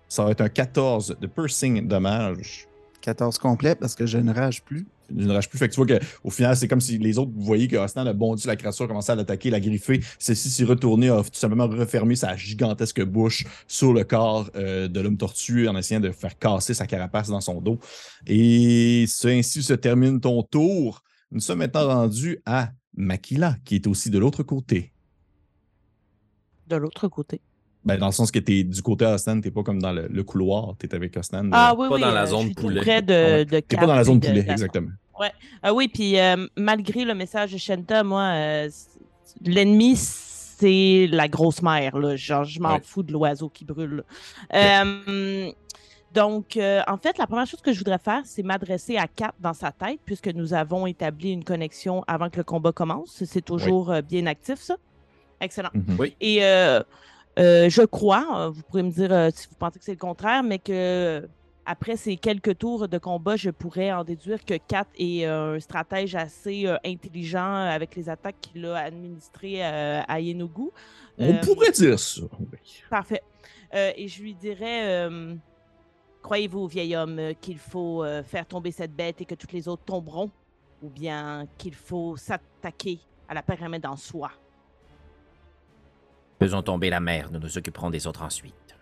[0.08, 2.66] Ça va être un 14 de piercing dommage.
[3.00, 4.86] 14 complet parce que je ne rage plus.
[5.08, 5.58] Tu ne rage plus.
[5.58, 8.06] Fait que tu vois qu'au final, c'est comme si les autres, vous voyez que Osnan
[8.06, 10.00] a bondi, la créature a commencé à l'attaquer, la griffer.
[10.18, 15.00] Celle-ci s'est retournée, a tout simplement refermé sa gigantesque bouche sur le corps euh, de
[15.00, 17.78] l'homme tortue en essayant de faire casser sa carapace dans son dos.
[18.26, 21.02] Et ce- ainsi se termine ton tour.
[21.30, 24.92] Nous sommes maintenant rendus à Makila, qui est aussi de l'autre côté.
[26.68, 27.42] De l'autre côté.
[27.84, 30.08] Ben, dans le sens que tu es du côté Osnan, tu pas comme dans le,
[30.08, 31.50] le couloir, tu es avec Osnan.
[31.52, 32.00] Ah oui, pas oui.
[32.00, 32.80] dans la euh, zone poulet.
[32.80, 33.44] près de, Ouais.
[33.44, 34.90] de Tu pas dans la Cap zone poulet, exactement.
[35.62, 38.68] Ah oui, puis euh, malgré le message de Shenta, moi, euh,
[39.44, 41.96] l'ennemi, c'est la grosse mère.
[41.98, 42.16] Là.
[42.16, 42.80] Genre, je m'en Ouais.
[42.82, 44.02] fous de l'oiseau qui brûle.
[44.54, 45.50] Euh,
[46.12, 49.32] donc, euh, en fait, la première chose que je voudrais faire, c'est m'adresser à Kat
[49.40, 53.22] dans sa tête, puisque nous avons établi une connexion avant que le combat commence.
[53.24, 54.76] C'est toujours euh, bien actif, ça.
[55.40, 55.70] Excellent.
[55.74, 55.96] Mhm.
[55.98, 56.16] Oui.
[56.20, 56.38] Et
[57.38, 59.98] euh, je crois, euh, vous pourrez me dire euh, si vous pensez que c'est le
[59.98, 61.28] contraire, mais que
[61.66, 66.14] après ces quelques tours de combat, je pourrais en déduire que Kat est un stratège
[66.14, 70.68] assez intelligent avec les attaques qu'il a administrées à Yenugu.
[71.18, 72.20] On pourrait dire ça.
[72.38, 72.82] oui.
[72.90, 73.22] Parfait.
[73.72, 75.08] Et je lui dirais
[76.20, 80.30] Croyez-vous, vieil homme, qu'il faut faire tomber cette bête et que toutes les autres tomberont?
[80.82, 84.32] Ou bien qu'il faut s'attaquer à la pyramide en soi?
[86.44, 88.76] Faisons tomber la mer, nous nous occuperons des autres ensuite.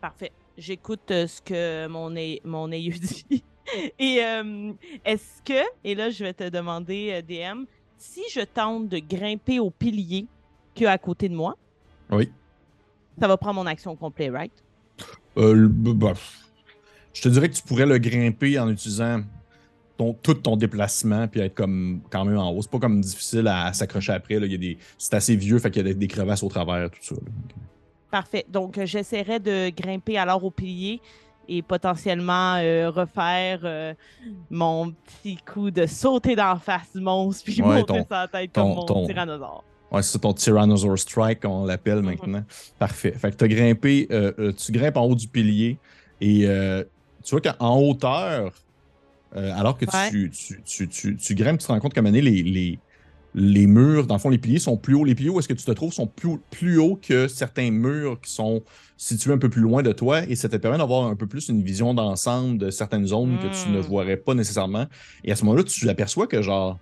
[0.00, 0.30] Parfait.
[0.56, 3.42] J'écoute euh, ce que mon, é- mon aïeux dit.
[3.98, 4.72] Et euh,
[5.04, 7.64] est-ce que, et là je vais te demander, euh, DM,
[7.98, 10.26] si je tente de grimper au pilier
[10.74, 11.56] qui est à côté de moi,
[12.12, 12.30] Oui.
[13.20, 14.52] ça va prendre mon action complète, right?
[15.36, 16.14] Euh, le- b- bah,
[17.12, 19.22] je te dirais que tu pourrais le grimper en utilisant
[20.00, 22.62] ton, tout ton déplacement puis être comme quand même en haut.
[22.62, 24.38] C'est pas comme difficile à, s'accrocher après.
[24.40, 24.46] là.
[24.46, 26.48] Il y a des, c'est assez vieux, fait qu'il y a des, des crevasses au
[26.48, 27.14] travers, tout ça.
[27.16, 27.20] là.
[28.10, 28.44] Parfait.
[28.48, 31.00] Donc, euh, j'essaierai de grimper alors au pilier
[31.48, 33.94] et potentiellement euh, refaire euh,
[34.50, 38.52] mon petit coup de sauter d'en face du monstre puis Ouais, monter ton- sa tête
[38.52, 39.64] ton- comme mon ton- tyrannosaure.
[39.92, 42.04] Ouais, c'est ton Tyrannosaur Strike, on l'appelle Mhm.
[42.06, 42.44] maintenant.
[42.78, 43.12] Parfait.
[43.12, 45.78] Fait que tu as grimpé, euh, tu grimpes en haut du pilier
[46.20, 46.46] et
[47.24, 48.52] tu vois qu'en hauteur,
[49.36, 50.10] euh, alors que Ouais.
[50.10, 52.42] tu, tu, tu, tu, tu grimpes, tu te rends compte qu'à un moment donné, les,
[52.42, 52.82] les,
[53.34, 55.04] les murs, dans le fond, les piliers sont plus hauts.
[55.04, 58.20] Les piliers où est-ce que tu te trouves sont plus, plus hauts que certains murs
[58.20, 58.64] qui sont
[58.96, 61.48] situés un peu plus loin de toi et ça te permet d'avoir un peu plus
[61.48, 63.82] une vision d'ensemble de certaines zones que tu ne Mm.
[63.82, 64.86] voirais pas nécessairement.
[65.24, 66.80] Et à ce moment-là, tu aperçois que genre,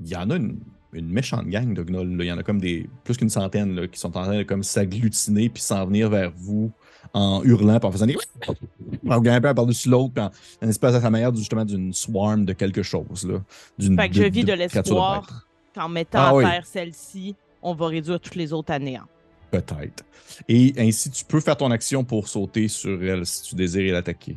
[0.00, 0.60] il y en a une,
[0.92, 2.16] une méchante gang de gnolls.
[2.20, 4.42] Il y en a comme des plus qu'une centaine là, qui sont en train de
[4.42, 6.74] comme s'agglutiner puis s'en venir vers vous
[7.12, 8.16] en hurlant puis en faisant des
[9.08, 10.30] en grimpant par-dessus l'autre puis en,
[10.64, 13.40] en espèce à sa manière justement d'une swarm de quelque chose là
[13.78, 16.44] d'une Fait que je vis de l'espoir qu'en mettant Ah à oui.
[16.44, 19.06] terre celle-ci, on va réduire toutes les autres à néant.
[19.50, 20.04] peut-être
[20.48, 24.36] et ainsi tu peux faire ton action pour sauter sur elle si tu désires l'attaquer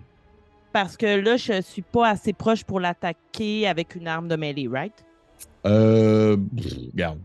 [0.72, 4.68] Parce que là, je suis pas assez proche pour l'attaquer avec une arme de mêlée,
[4.68, 5.06] right?
[5.66, 7.20] Euh, pff, regarde.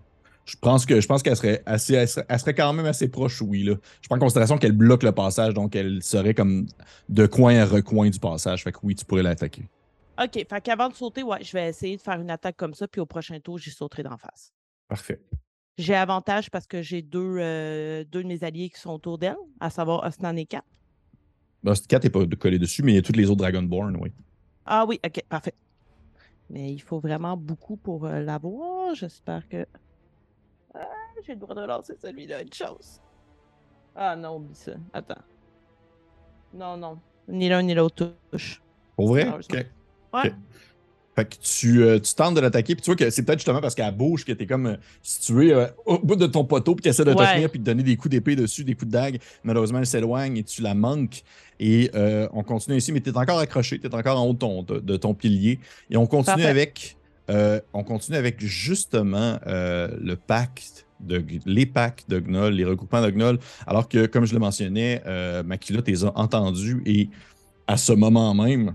[0.48, 3.08] Je pense que je pense qu'elle serait assez, elle serait, elle serait quand même assez
[3.08, 3.64] proche, oui.
[3.64, 3.74] Là.
[4.00, 6.66] Je prends en considération qu'elle bloque le passage, donc elle serait comme
[7.10, 8.64] de coin à recoin du passage.
[8.64, 9.68] Fait que oui, tu pourrais l'attaquer.
[10.18, 12.88] OK, fait qu'avant de sauter, ouais, je vais essayer de faire une attaque comme ça,
[12.88, 14.54] puis au prochain tour, j'y sauterai d'en face.
[14.88, 15.20] Parfait.
[15.76, 19.36] J'ai avantage parce que j'ai deux, euh, deux de mes alliés qui sont autour d'elle,
[19.60, 20.64] à savoir Osnan et Kat.
[21.62, 23.38] Bah, cette 4 n'est pas de collé dessus, mais il y a toutes les autres
[23.38, 24.10] Dragonborn, oui.
[24.64, 25.54] Ah oui, OK, parfait.
[26.50, 28.94] Mais il faut vraiment beaucoup pour euh, l'avoir.
[28.94, 29.66] J'espère que.
[30.74, 30.80] Ah,
[31.26, 33.00] j'ai le droit de lancer celui-là, une chose.
[33.96, 34.72] Ah non, oublie ça.
[34.92, 35.22] Attends.
[36.54, 36.98] Non, non.
[37.28, 38.62] Ni l'un ni l'autre touche.
[38.96, 39.28] Pour vrai?
[39.28, 39.66] Ok.
[40.14, 40.32] Ouais.
[41.14, 43.60] Fait que tu, euh, tu tentes de l'attaquer, puis tu vois que c'est peut-être justement
[43.60, 46.88] parce qu'elle bouge que t'es comme euh, situé euh, au bout de ton poteau, puis
[46.88, 47.34] essaie de te Ouais.
[47.34, 49.20] tenir, puis de donner des coups d'épée dessus, des coups de dague.
[49.42, 51.24] Malheureusement, elle s'éloigne et tu la manques.
[51.58, 54.32] Et euh, on continue ainsi, mais tu es encore accroché, tu es encore en haut
[54.32, 55.58] de ton, de, de ton pilier.
[55.90, 56.46] Et on continue Parfait.
[56.46, 56.96] avec
[57.30, 63.02] euh, on continue avec justement euh, le pacte de les packs de Gnoll, les regroupements
[63.02, 67.08] de Gnoll, alors que, comme je le mentionnais, euh, Makila les a entendus et
[67.66, 68.74] à ce moment même,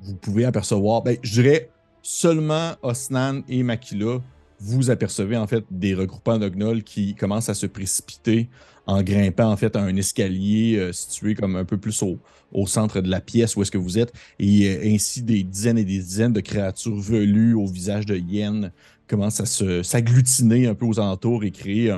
[0.00, 1.70] vous pouvez apercevoir, ben, je dirais
[2.02, 4.20] seulement Osnan et Makila,
[4.58, 8.48] vous apercevez en fait des regroupements de Gnoll qui commencent à se précipiter
[8.86, 13.08] en grimpant en fait un escalier euh, situé comme un peu plus au, centre de
[13.08, 16.32] la pièce où est-ce que vous êtes, et euh, ainsi des dizaines et des dizaines
[16.32, 18.72] de créatures velues au visage de hyène
[19.06, 21.90] commencent à s'agglutiner un peu aux alentours et créer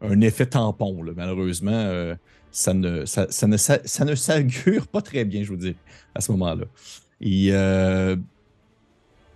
[0.00, 0.98] un, effet tampon.
[1.14, 2.14] Malheureusement, euh,
[2.50, 3.26] ça ne, ça,
[3.86, 5.76] s'augure pas très bien, je vous dis,
[6.14, 6.64] à ce moment-là.
[7.20, 7.50] Et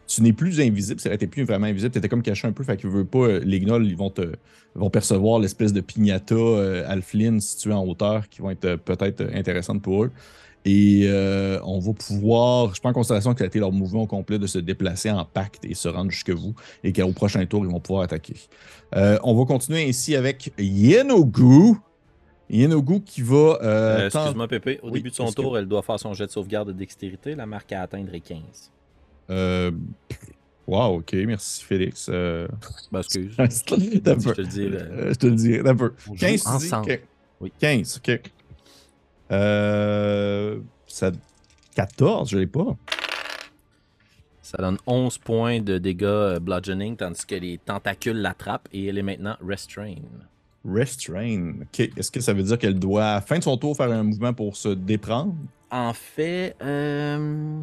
[0.08, 2.64] tu n'es plus invisible, ça n'était plus vraiment invisible, tu étais comme caché un peu,
[2.64, 4.32] fait que veux pas, euh, les gnolls, ils vont te
[4.74, 9.20] vont percevoir l'espèce de pignata euh, alpheline située en hauteur qui vont être euh, peut-être
[9.20, 10.10] euh, intéressantes pour eux.
[10.64, 14.06] Et euh, on va pouvoir, je prends en considération que ça a été leur mouvement
[14.06, 17.64] complet de se déplacer en pacte et se rendre jusque vous, et qu'au prochain tour,
[17.64, 18.34] ils vont pouvoir attaquer.
[18.96, 21.76] Euh, on va continuer ainsi avec Yenogu.
[22.50, 23.58] Yenogu qui va.
[23.62, 24.80] euh, Excuse-moi, Pépé.
[24.82, 26.72] Au Oui, début de son que- tour, elle doit faire son jet de sauvegarde de
[26.72, 27.34] dextérité.
[27.34, 28.38] La marque à atteindre est 15.
[29.30, 29.70] Euh,
[30.66, 32.08] wow, ok, merci Félix.
[32.10, 32.48] Euh,
[32.92, 33.34] Ben, excuse.
[33.38, 33.74] Je te
[34.40, 34.68] le dis.
[34.68, 35.92] là, Euh, je te le dirai, un peu.
[36.08, 36.46] on joue 15, tu dis?
[36.48, 36.98] ensemble.
[37.40, 37.52] Oui.
[37.58, 38.20] 15, ok.
[39.30, 41.12] Euh, ça...
[41.74, 42.76] 14, je l'ai pas.
[44.42, 48.98] Ça donne 11 points de dégâts euh, bludgeoning, tandis que les tentacules l'attrapent et elle
[48.98, 49.94] est maintenant restrain.
[50.64, 51.52] Restrain.
[51.62, 51.80] Ok.
[51.96, 54.02] Est-ce que ça veut dire qu'elle doit, à la fin de son tour, faire un
[54.02, 55.34] mouvement pour se déprendre?
[55.70, 57.60] En fait, euh,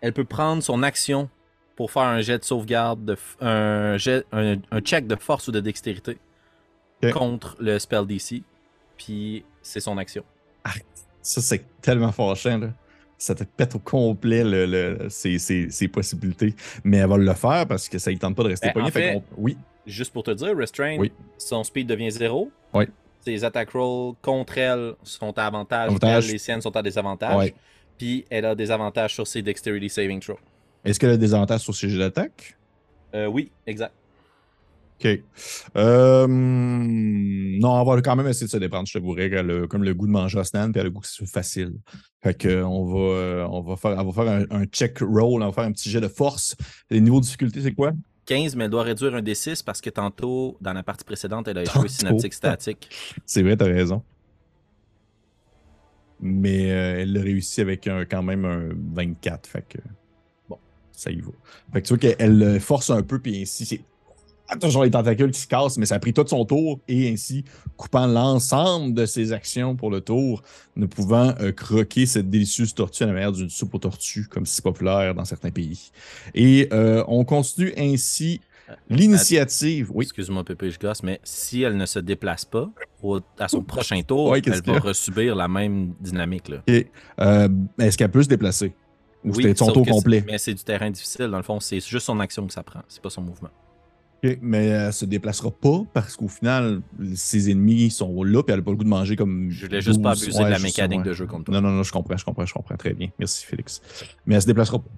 [0.00, 1.28] elle peut prendre son action
[1.74, 5.52] pour faire un jet de sauvegarde, de un, jet, un, un check de force ou
[5.52, 6.18] de dextérité
[7.12, 8.42] contre le spell DC.
[8.96, 10.24] Puis c'est son action.
[11.22, 12.68] Ça, c'est tellement fâchant, là.
[13.18, 16.54] Ça te pète au complet le, le- ses, ses- ses possibilités.
[16.84, 18.88] Mais elle va le faire parce que ça ne tente pas de rester Ben, pogné.
[18.88, 19.56] en Fait oui.
[19.86, 21.10] Juste pour te dire, Restrain, Oui.
[21.38, 22.50] son speed devient zéro.
[22.74, 22.84] Oui.
[23.20, 25.88] Ses attack rolls contre elle sont à avantage.
[25.88, 26.26] Avantage.
[26.26, 27.36] Elle, les siennes sont à désavantage.
[27.36, 27.54] Ouais.
[27.98, 30.38] Puis elle a des avantages sur ses dexterity saving throws.
[30.84, 32.56] Est-ce qu'elle a des avantages sur ses jets d'attaque?
[33.14, 33.92] Euh, oui, exact.
[34.98, 35.20] OK.
[35.76, 38.88] Euh, non, on va quand même essayer de se déprendre.
[38.88, 40.90] Je te qu'elle a comme le goût de manger à Stan, puis elle a le
[40.90, 41.72] goût que c'est facile.
[42.22, 45.42] Fait que on va, euh, on va faire, on va faire un, un check roll,
[45.42, 46.56] on va faire un petit jet de force.
[46.90, 47.92] Le niveau de difficulté, c'est quoi?
[48.26, 51.58] 15, mais elle doit réduire un D6 parce que tantôt, dans la partie précédente, elle
[51.58, 52.88] a échoué synaptique statique.
[53.24, 54.02] C'est vrai, t'as raison.
[56.20, 59.46] Mais euh, elle l'a réussi avec un, quand même un 24.
[59.48, 59.78] Fait que
[60.48, 60.58] bon,
[60.92, 61.32] ça y va.
[61.72, 63.80] Fait que tu vois qu'elle force un peu, puis ainsi, c'est
[64.60, 67.44] toujours les tentacules qui se cassent, mais ça a pris tout son tour et ainsi
[67.76, 70.42] coupant l'ensemble de ses actions pour le tour,
[70.76, 74.46] ne pouvant euh, croquer cette délicieuse tortue à la manière d'une soupe aux tortues, comme
[74.46, 75.90] c'est populaire dans certains pays.
[76.34, 78.40] Et euh, on continue ainsi
[78.90, 79.90] l'initiative.
[79.92, 80.04] Oui.
[80.04, 82.70] Excuse-moi, Pépé, je gosse, mais si elle ne se déplace pas
[83.02, 86.48] au- à son prochain tour, Ouais, elle va resubir la même dynamique.
[86.48, 86.62] Là.
[87.20, 87.48] Euh,
[87.78, 88.74] Est-ce qu'elle peut se déplacer?
[89.24, 90.24] Ou Oui, son tour complet?
[90.26, 91.26] Mais c'est du terrain difficile.
[91.26, 92.82] Dans le fond, c'est juste son action que ça prend.
[92.88, 93.50] C'est pas son mouvement.
[94.40, 96.80] Mais elle se déplacera pas parce qu'au final,
[97.14, 99.50] ses ennemis sont là puis elle n'a pas le goût de manger comme.
[99.50, 100.24] Je voulais juste pas 12.
[100.24, 101.04] abuser de la mécanique ouais.
[101.04, 101.54] de jeu contre toi.
[101.54, 103.08] Non, non, non, je comprends, je comprends, je comprends très bien.
[103.18, 103.80] Merci, Félix.
[104.26, 104.90] Mais elle se déplacera pas.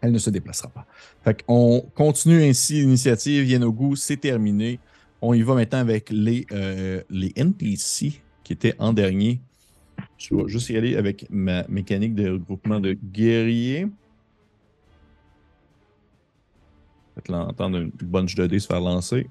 [0.00, 0.86] Elle ne se déplacera pas.
[1.24, 3.48] Fait qu'on continue ainsi l'initiative.
[3.48, 4.78] Yenogu, c'est terminé.
[5.20, 9.40] On y va maintenant avec les, euh, les NPC qui étaient en dernier.
[10.16, 13.86] Je vais juste y aller avec ma mécanique de regroupement de guerriers.
[17.14, 19.28] Peut-être l'entendre une bunch de dés se faire lancer.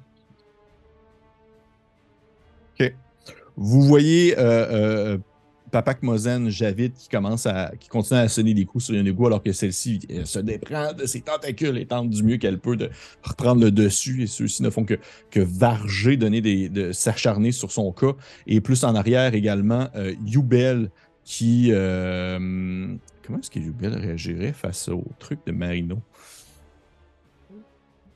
[2.80, 2.94] OK.
[3.56, 5.18] Vous voyez euh, euh,
[5.72, 9.44] Papa Mozen Javid qui commence à qui continue à sonner des coups sur égout alors
[9.44, 12.90] que celle-ci euh, se déprend de ses tentacules et tente du mieux qu'elle peut de
[13.24, 14.98] reprendre le dessus et ceux-ci ne font que,
[15.36, 18.14] varger, donner des, de s'acharner sur son cas.
[18.46, 20.90] Et plus en arrière également, euh, Yubel
[21.24, 21.70] qui.
[21.72, 26.00] euh, comment est-ce que Yubel réagirait face au truc de Marino?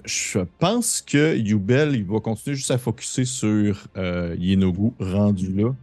[0.05, 5.75] Je pense que Yubel, il va continuer juste à focuser sur euh, Yenogu rendu là.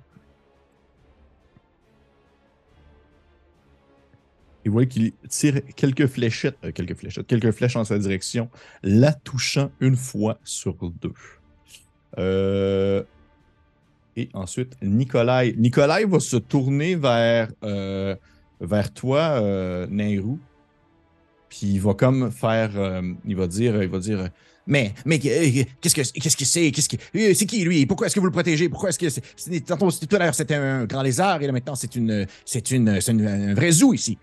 [4.69, 8.51] Et vous voyez qu'il tire quelques fléchettes, euh, quelques fléchettes, quelques flèches en sa direction,
[8.83, 11.15] la touchant une fois sur deux.
[12.19, 13.03] Euh,
[14.15, 15.55] Et ensuite, Nikolai.
[15.57, 18.15] Nikolai va se tourner vers, euh,
[18.61, 19.41] vers toi,
[19.89, 20.39] Nairou.
[21.49, 22.73] Puis il va comme faire.
[23.25, 23.83] il va dire.
[23.83, 24.29] Il va dire.
[24.67, 26.71] Mais, mais qu'est-ce que qu'est-ce que c'est?
[26.73, 26.97] Qu'est-ce que
[27.35, 27.87] c'est qui lui?
[27.87, 28.69] Pourquoi est-ce que vous le protégez?
[28.69, 29.61] Pourquoi est-ce que c'est.
[29.65, 32.27] Tantôt, tout à l'heure, c'était un grand lézard et là maintenant c'est une.
[32.45, 33.01] C'est une.
[33.01, 34.19] C'est un vrai zoo ici.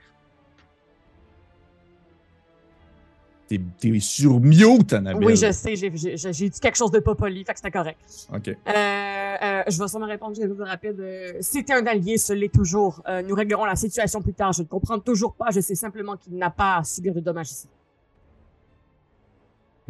[3.48, 5.24] T'es t'es sur mute, Annabelle.
[5.24, 8.00] Oui, je sais, j'ai- dit quelque chose de pas poli, fait que c'était correct.
[8.34, 8.48] OK.
[8.48, 11.38] Euh, euh, je vais sûrement répondre, j'ai rapide.
[11.42, 13.04] C'était un allié, ce l'est toujours.
[13.08, 14.52] Euh, nous réglerons la situation plus tard.
[14.52, 15.52] Je ne comprends toujours pas.
[15.52, 17.68] Je sais simplement qu'il n'a pas à subir de dommages ici.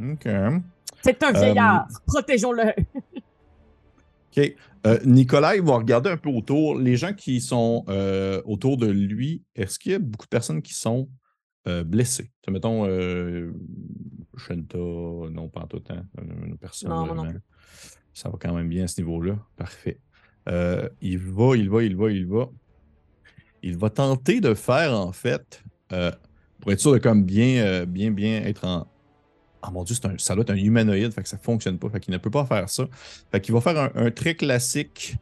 [0.01, 0.27] OK.
[1.01, 1.87] C'est un vieillard.
[2.05, 2.73] Protégeons-le.
[4.37, 4.55] OK.
[5.05, 6.77] Nicolas, il va regarder un peu autour.
[6.77, 7.85] Les gens qui sont
[8.45, 11.07] autour de lui, est-ce qu'il y a beaucoup de personnes qui sont
[11.67, 13.51] euh, sais, mettons, euh,
[14.38, 16.06] Shenta, non, pas en tout temps.
[16.60, 16.89] Personne.
[16.89, 17.39] Non, non vraiment.
[18.13, 19.38] Ça va quand même bien à ce niveau-là.
[19.56, 19.99] Parfait.
[20.47, 22.49] Euh, il va, il va, il va, il va.
[23.63, 26.12] Il va tenter de faire, en fait, euh,
[26.60, 28.88] pour être sûr de comme bien, euh, bien, bien être en.
[29.62, 31.89] Ah mon dieu, c'est un- ça doit être un humanoïde, fait que ça fonctionne pas,
[31.89, 32.86] fait qu'il ne peut pas faire ça.
[33.32, 35.15] Fait qu'il va faire un, un très classique.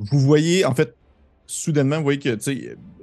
[0.00, 0.94] Vous voyez, en fait,
[1.46, 2.38] soudainement, vous voyez que,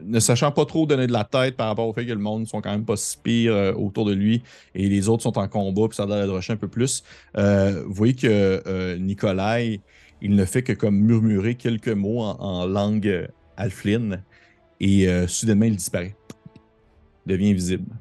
[0.01, 2.47] ne sachant pas trop donner de la tête par rapport au fait que le monde
[2.47, 4.41] sont quand même pas si pires euh, autour de lui
[4.73, 7.03] et les autres sont en combat, puis ça a l'air rusher un peu plus,
[7.37, 8.27] euh, vous voyez que
[8.65, 9.81] euh, Nikolai,
[10.21, 14.23] il ne fait que comme murmurer quelques mots en, langue euh, alfline
[14.79, 16.15] et soudainement, il disparaît.
[17.25, 17.91] Il devient invisible.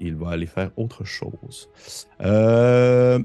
[0.00, 1.68] Il va aller faire autre chose.
[2.20, 3.20] Euh,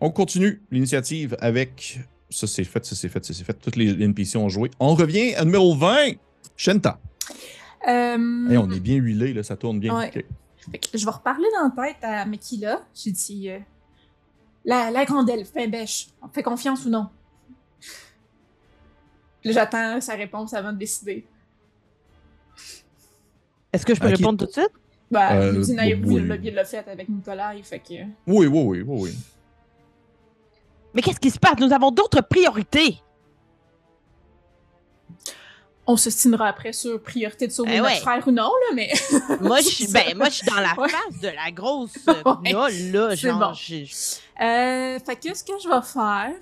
[0.00, 2.00] On continue l'initiative avec.
[2.30, 3.54] Ça, c'est fait, ça, c'est fait, ça, c'est fait.
[3.54, 4.70] Toutes les NPC ont joué.
[4.80, 6.12] On revient à numéro 20.
[6.56, 7.00] Shenta.
[7.88, 9.96] Euh, Hey, on est bien huilé, là, ça tourne bien.
[9.96, 10.08] Ouais.
[10.08, 10.24] Ok.
[10.72, 12.82] fait que je vais reparler dans la tête à Makila.
[12.94, 13.58] J'ai dit euh,
[14.64, 16.08] la, la grande elfe, fin bêche.
[16.22, 17.08] On fait confiance ou non?
[19.44, 21.24] J'attends sa réponse avant de décider.
[23.72, 24.72] Est-ce que je peux répondre tout de suite?
[25.10, 26.16] Bah, Euh, Naïrou, oui.
[26.16, 27.94] il l'a- il l'a fait avec Nicolas, fait que.
[28.26, 29.16] Oui, oui, oui, oui, oui.
[30.98, 31.54] Mais qu'est-ce qui se passe?
[31.60, 33.00] Nous avons d'autres priorités.
[35.86, 38.92] On se stinera après sur priorité de sauver Eh notre frère ou non, là, mais.
[39.40, 40.88] Moi, je suis ben, moi, je suis dans la Ouais.
[40.88, 43.10] face de la grosse euh, Ouais, là.
[43.10, 43.52] c'est Genre, bon.
[44.44, 46.34] Euh, fait que ce que je vais faire,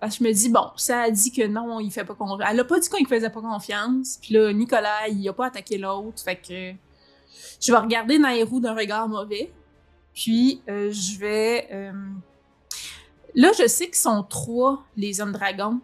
[0.00, 2.40] parce que je me dis, bon, ça a dit que non, il fait pas confiance.
[2.50, 4.18] Elle a pas dit qu'il faisait pas confiance.
[4.20, 6.20] Puis là, Nicolas, il a pas attaqué l'autre.
[6.20, 6.72] Fait que
[7.64, 9.52] je vais regarder Nairou d'un regard mauvais.
[10.12, 11.68] Puis euh, je vais.
[11.72, 11.92] euh,
[13.34, 15.80] Là, je sais qu'ils sont trois, les hommes dragons.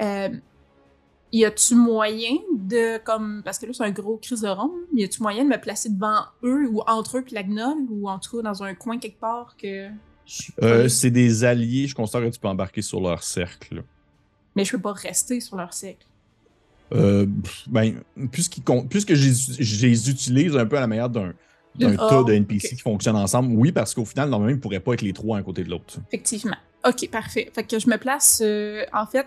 [0.00, 0.28] Euh,
[1.32, 5.02] y a-tu moyen de, comme, parce que là, c'est un gros crise de rond, y
[5.04, 8.18] a-tu moyen de me placer devant eux ou entre eux puis la gnolle ou en
[8.20, 9.88] tout cas dans un coin quelque part que
[10.26, 13.22] je suis pas- Euh, c'est des alliés, je considère que tu peux embarquer sur leur
[13.22, 13.82] cercle.
[14.56, 16.06] mais je peux pas rester sur leur cercle.
[16.92, 17.26] Euh,
[17.66, 21.32] ben, puisque je les utilise un peu à la manière d'un
[21.76, 24.56] d'un D'une- tas oh, de NPC qui fonctionnent ensemble, oui, parce qu'au final, normalement, ils
[24.56, 25.96] ne pourraient pas être les trois un côté de l'autre.
[26.08, 26.56] Effectivement.
[26.86, 27.50] Ok, parfait.
[27.54, 29.26] Fait que je me place, euh, en fait,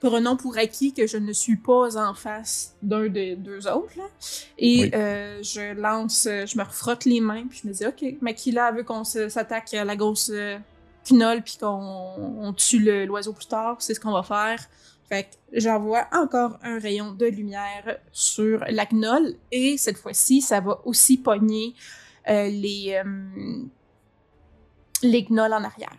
[0.00, 4.04] prenons pour acquis que je ne suis pas en face d'un des deux autres, là.
[4.58, 4.90] Et Oui.
[4.94, 8.72] euh, je lance, euh, je me refrotte les mains, puis je me dis, ok, Makila
[8.72, 10.58] veut qu'on s'attaque à la grosse euh,
[11.02, 11.66] quinolle, puis qu'on
[12.40, 14.68] on tue l'oiseau plus tard, c'est ce qu'on va faire.
[15.08, 20.60] Fait que j'envoie encore un rayon de lumière sur la gnolle, et cette fois-ci, ça
[20.60, 21.74] va aussi pogner
[22.28, 23.62] euh, les, euh,
[25.02, 25.96] les gnolls en arrière.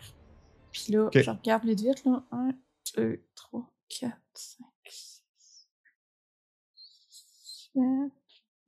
[0.72, 2.22] Puis là, je regarde vite vite, là.
[2.32, 2.50] 1,
[2.96, 5.22] 2, 3, 4, 5, 6,
[7.74, 7.82] 7,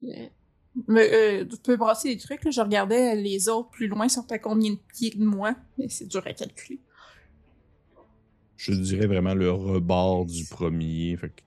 [0.00, 0.32] 8.
[0.88, 2.50] Mais euh, tu peux brasser des trucs, là.
[2.50, 6.06] Je regardais les autres plus loin, sont à combien de pieds de moi, mais c'est
[6.06, 6.80] dur à calculer.
[8.62, 11.16] Je dirais vraiment le rebord du premier.
[11.16, 11.42] Fait que-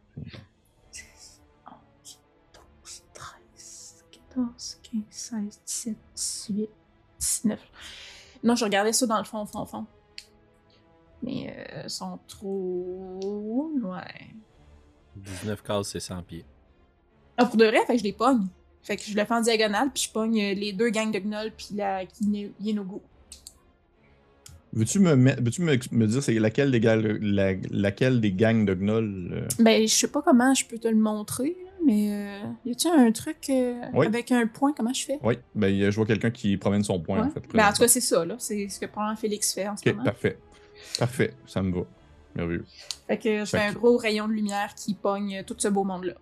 [2.53, 6.69] 12, 13, 14, 15, 16, 17, 18,
[7.19, 7.59] 19.
[8.43, 9.85] Non, je regardais ça dans le fond, fond, fond.
[11.21, 14.03] Mais euh, sont trop loin.
[15.15, 16.45] 19 cases, c'est 100 pieds.
[17.37, 18.47] Ah, pour de vrai, je les pogne.
[18.81, 21.19] Fait que je le fais en diagonale, puis je pogne euh, les deux gangs de
[21.19, 22.03] gnolls, puis la
[22.59, 22.99] Yenogu.
[24.75, 29.29] Veux-tu me, me, me dire c'est laquelle des, ga- la- laquelle des gangs de gnolls
[29.33, 31.55] euh, Ben, je sais pas comment je peux te le montrer,
[31.85, 34.07] mais euh, y a-tu un truc euh, Oui.
[34.07, 35.19] avec un point, comment je fais?
[35.21, 37.27] Oui, ben, a- je vois quelqu'un qui promène son point, Ouais.
[37.27, 37.43] en fait.
[37.53, 38.35] Ben, en tout cas, c'est ça, là.
[38.39, 40.05] C'est ce que probablement Félix fait en ce Ok, moment.
[40.05, 40.37] parfait.
[40.97, 41.81] Parfait, ça me va.
[42.35, 42.65] Merveilleux.
[43.07, 46.13] Fait que je fais un gros rayon de lumière qui pogne tout ce beau monde-là.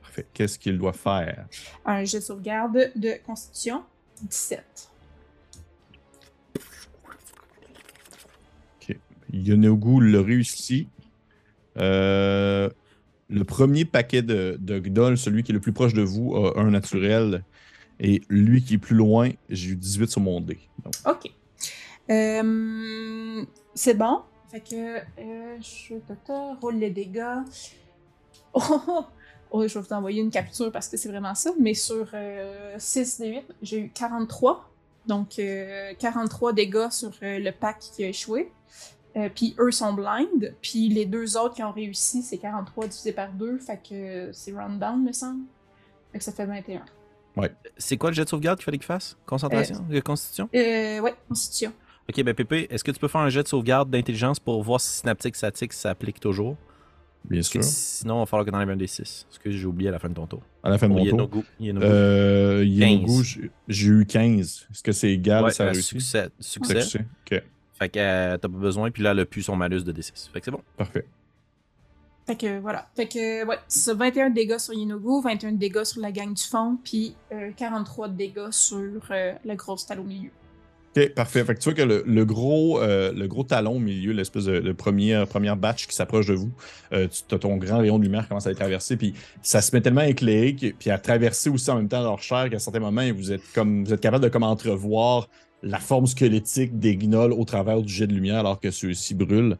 [0.00, 0.26] Parfait.
[0.32, 1.46] Qu'est-ce qu'il doit faire?
[1.84, 3.82] Un jet de sauvegarde de constitution,
[4.22, 4.62] 17.
[9.34, 10.88] Yonogu le réussit.
[11.76, 12.70] Euh,
[13.28, 16.58] le premier paquet de, de Gdol, celui qui est le plus proche de vous, a
[16.58, 17.42] un naturel.
[18.00, 20.58] Et lui qui est plus loin, j'ai eu 18 sur mon dé.
[21.06, 21.30] Ok.
[22.10, 24.20] Euh, c'est bon.
[24.50, 25.94] Fait que euh, je
[26.60, 27.38] roule les dégâts.
[28.56, 29.04] Oh, oh, oh.
[29.50, 31.50] Oh, je vais vous envoyer une capture parce que c'est vraiment ça.
[31.60, 34.70] Mais sur euh, 6 des 8, j'ai eu 43.
[35.06, 38.52] Donc euh, 43 dégâts sur le pack qui a échoué.
[39.16, 40.54] Euh, puis eux sont blind.
[40.60, 43.58] Puis les deux autres qui ont réussi, c'est 43 divisé par 2.
[43.58, 45.44] Fait que c'est round down, me semble.
[46.12, 46.82] Fait que ça fait 21.
[47.76, 49.16] C'est quoi le jet de sauvegarde qu'il fallait qu'il fasse?
[49.26, 49.84] Concentration?
[49.90, 50.48] Euh, Constitution?
[50.54, 51.72] Euh, ouais, constitution.
[52.08, 54.80] Ok, ben Pépé, est-ce que tu peux faire un jet de sauvegarde d'intelligence pour voir
[54.80, 56.56] si Synaptic Static s'applique toujours?
[57.24, 57.64] Bien que sûr.
[57.64, 59.26] Sinon, il va falloir que tu enlèves un des 6.
[59.28, 60.42] Parce que j'ai oublié à la fin de ton tour.
[60.62, 61.06] À la fin de mon tour.
[61.06, 61.40] Yenogu.
[61.58, 61.86] Yenogu.
[61.86, 63.22] Euh, Yonogu, 15.
[63.24, 64.66] j'ai- j'ai eu 15.
[64.70, 65.44] Est-ce que c'est égal?
[65.44, 65.88] Ouais, ça a euh, réussi?
[65.88, 66.28] succès.
[66.38, 66.80] succès.
[66.82, 67.04] Succès.
[67.32, 67.42] Ok,
[67.84, 70.30] Fait que euh, t'as pas besoin, puis là, elle a plus son malus de D6.
[70.32, 70.62] Fait que c'est bon.
[70.78, 71.04] parfait.
[72.26, 72.88] Fait que voilà.
[72.96, 76.10] Fait que ouais, c'est ça, 21 de dégâts sur Yenogu, 21 de dégâts sur la
[76.10, 78.78] gang du fond, puis euh, 43 de dégâts sur
[79.10, 80.30] euh, la grosse talle au milieu.
[80.96, 81.44] Ok, parfait.
[81.44, 84.44] Fait que tu vois que le, le gros, euh, le gros talon au milieu, l'espèce
[84.46, 86.50] de, de première, première batch qui s'approche de vous,
[86.94, 89.12] euh, tu as ton grand rayon de lumière qui commence à les traverser, puis
[89.42, 92.48] ça se met tellement éclairé, que- puis à traverser aussi en même temps leur chair
[92.48, 95.28] qu'à certains moments, vous êtes comme vous êtes capable de comme entrevoir
[95.64, 99.56] la forme squelettique des gnolls au travers du jet de lumière alors que ceux-ci brûlent.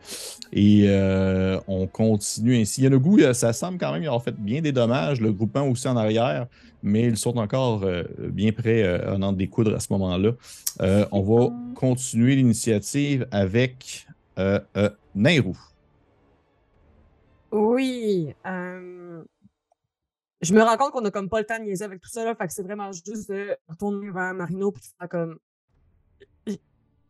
[0.52, 2.82] Et euh, on continue ainsi.
[2.82, 5.88] Yanogu, euh, ça semble quand même y avoir fait bien des dommages, le groupement aussi
[5.88, 6.46] en arrière,
[6.82, 10.32] mais ils sont encore euh, bien prêts euh, à en découdre à ce moment-là.
[11.10, 14.06] On va continuer l'initiative avec
[15.14, 15.56] Nairou.
[17.50, 18.34] Oui.
[20.42, 22.24] Je me rends compte qu'on a comme pas le temps de niaiser avec tout ça,
[22.24, 22.34] là.
[22.34, 25.38] Fait que c'est vraiment juste de retourner vers Marino de faire comme.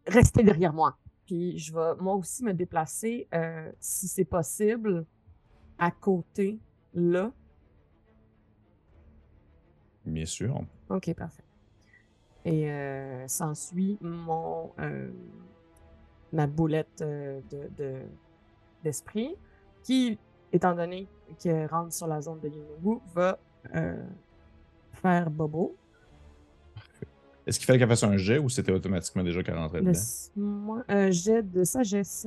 [0.07, 0.97] Restez derrière moi.
[1.27, 5.07] Puis je vais moi aussi me déplacer, euh, si c'est possible,
[5.79, 6.59] à côté,
[6.93, 7.33] là.
[10.05, 10.63] Bien sûr.
[10.91, 11.43] Ok, parfait.
[12.45, 15.11] Et euh, s'ensuit mon euh,
[16.33, 18.07] ma boulette euh, de, de-
[18.83, 19.35] d'esprit,
[19.83, 20.19] qui,
[20.53, 23.39] étant donné qu'elle rentre sur la zone de Yunogu, va
[23.75, 24.05] euh,
[24.93, 25.75] faire Bobo.
[27.47, 29.91] Est-ce qu'il fallait qu'elle fasse un jet ou c'était automatiquement déjà qu'elle rentrait dedans?
[29.91, 32.27] Laisse-moi un jet de sagesse.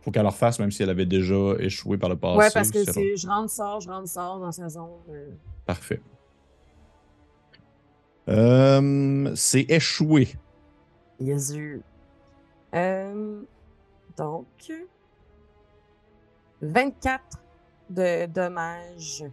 [0.00, 2.36] Faut qu'elle le refasse même si elle avait déjà échoué par le passé.
[2.38, 4.90] ouais, parce que c'est- je rentre, sors, je rentre, sors dans sa zone.
[5.10, 5.30] euh.
[5.66, 6.00] Parfait.
[8.28, 10.28] Euh, c'est échoué.
[11.20, 11.80] Yes, sir.
[12.74, 13.42] Euh,
[14.16, 14.46] donc,
[16.60, 17.22] 24
[17.90, 19.24] de dommages.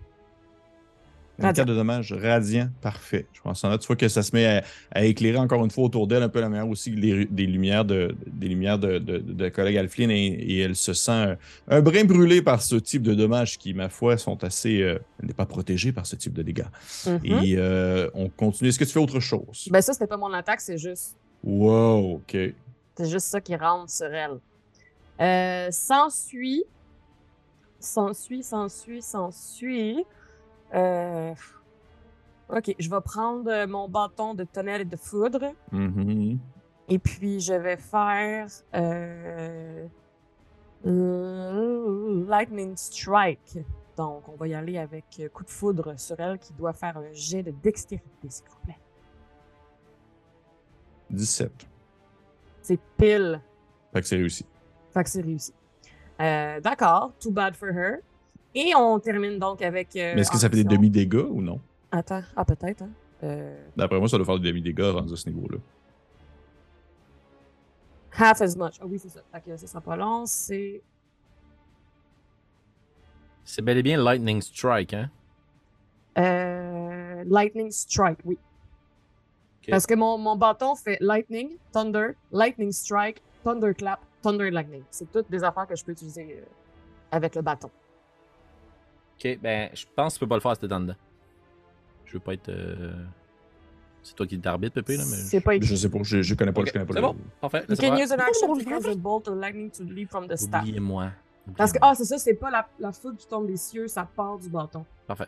[1.40, 2.70] 24 de dommages radiants.
[2.82, 3.26] Parfait.
[3.34, 3.78] Je pense en là.
[3.78, 6.30] Tu vois que ça se met à, à éclairer encore une fois autour d'elle, un
[6.30, 10.10] peu la manière aussi des, des lumières de, des lumières de, de, de collègue Alflin
[10.10, 13.74] et, et elle se sent un, un brin brûlé par ce type de dommages qui,
[13.74, 14.82] ma foi, sont assez.
[14.82, 16.64] euh, elle n'est pas protégée par ce type de dégâts.
[17.06, 17.20] Mhm.
[17.24, 18.70] Et euh, on continue.
[18.70, 19.68] Est-ce que tu fais autre chose?
[19.72, 22.38] Ben ça, c'était pas mon attaque, c'est juste, Wow, ok.
[22.98, 24.40] c'est juste ça qui rentre sur elle.
[25.22, 26.64] Euh, s'ensuit,
[27.80, 30.04] s'ensuit, s'ensuit, s'ensuit.
[30.74, 31.34] Euh,
[32.50, 35.54] ok, je vais prendre euh, mon bâton de tonnerre et de foudre.
[35.72, 36.40] Mhm.
[36.88, 39.88] Et puis, je vais faire euh,
[40.84, 43.60] Lightning Strike.
[43.98, 47.14] Donc, on va y aller avec coup de foudre sur elle qui doit faire un
[47.14, 48.80] jet de dextérité, s'il vous plaît.
[51.10, 51.52] 17.
[52.62, 53.42] C'est pile.
[53.94, 54.46] Fait que c'est réussi.
[54.94, 55.54] Fait que c'est réussi.
[56.20, 58.00] Euh, D'accord, too bad for her.
[58.56, 59.96] Et on termine donc avec.
[59.98, 61.60] euh, Mais est-ce que ça fait des demi-dégâts ou non?
[61.92, 62.84] Attends, ah, peut-être.
[62.84, 62.90] Hein?
[63.24, 65.58] Euh, D'après moi, ça doit faire des demi-dégâts rendu à ce niveau-là.
[68.18, 68.76] half as much.
[68.82, 69.20] Ah oui, c'est ça.
[69.34, 70.26] Fait que ça sera pas long.
[70.26, 70.82] C'est.
[73.44, 75.10] C'est bel et bien Lightning Strike, hein?
[76.18, 78.38] Euh, lightning Strike, oui.
[79.70, 84.84] Parce que mon, mon bâton fait Lightning, Thunder, Lightning Strike, Thunderclap, Thunder Lightning.
[84.92, 86.44] C'est toutes des affaires que je peux utiliser
[87.12, 87.70] avec le bâton.
[89.18, 90.96] Ok, ben, je pense que tu peux pas le faire, c'était dans dedans.
[92.06, 92.50] Je veux pas être.
[92.50, 92.94] euh,
[94.04, 95.16] C'est toi qui t'arbitre, Pépé, là, mais.
[95.16, 95.68] C'est pas écrit.
[95.68, 97.66] Je sais pas, je, je connais pas, Ok, je connais pas C'est le- bon, parfait.
[97.70, 98.00] You can faire.
[98.00, 100.62] use an action to cause a bolt of lightning to leap from the staff.
[100.64, 101.12] Oubliez-moi.
[101.58, 104.08] Parce que, ah, c'est ça, c'est pas la, la foudre qui tombe des cieux, ça
[104.16, 104.86] part du bâton.
[105.08, 105.28] Parfait.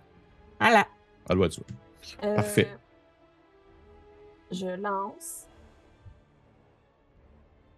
[0.59, 0.85] Voilà.
[1.29, 1.33] À.
[1.33, 2.67] Euh, Parfait.
[4.51, 5.45] Je lance.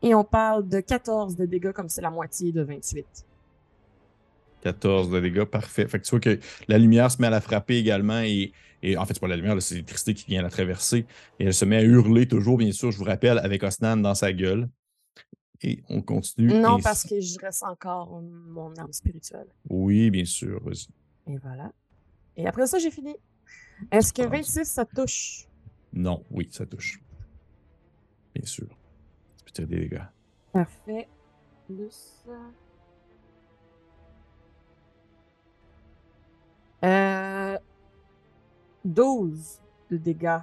[0.01, 3.26] Et on parle de 14 de dégâts comme c'est la moitié de 28.
[4.62, 5.88] 14 de dégâts, parfait.
[5.88, 8.51] Fait que tu vois que la lumière se met à la frapper également et,
[8.82, 11.05] et en fait, c'est pas la lumière, c'est l'électricité qui vient la traverser
[11.39, 14.16] et elle se met à hurler toujours, bien sûr, je vous rappelle, avec Osnan dans
[14.16, 14.70] sa gueule.
[15.62, 16.53] Et on continue.
[16.53, 16.84] Non, ainsi.
[16.84, 19.47] parce que je reste encore mon arme spirituelle.
[19.70, 20.88] Oui, bien sûr, vas-y.
[21.34, 21.72] Et voilà.
[22.38, 23.16] Et après ça, j'ai fini.
[23.91, 25.47] Est-ce que Ah, 26, ça touche?
[25.91, 27.01] Non, oui, ça touche.
[28.34, 28.68] Bien sûr.
[29.38, 30.01] Tu peux tirer des dégâts.
[30.53, 31.07] Parfait.
[31.68, 32.24] Plus.
[36.84, 37.57] Euh.
[38.86, 39.59] 12
[39.91, 40.38] de dégâts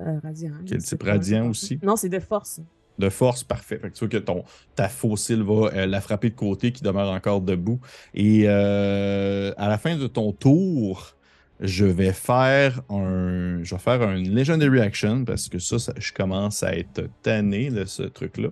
[0.00, 0.52] euh, radiants.
[0.66, 1.78] Quel type radiant aussi?
[1.82, 2.60] Non, c'est de force.
[2.98, 3.78] De force, parfait.
[3.78, 4.44] Fait que tu vois que ton,
[4.74, 7.80] ta fossile va euh, la frapper de côté, qui demeure encore debout.
[8.14, 11.16] Et euh, à la fin de ton tour,
[11.60, 16.12] je vais faire un, je vais faire une Legendary Action parce que ça, ça- je
[16.12, 18.48] commence à être tanné de ce truc-là.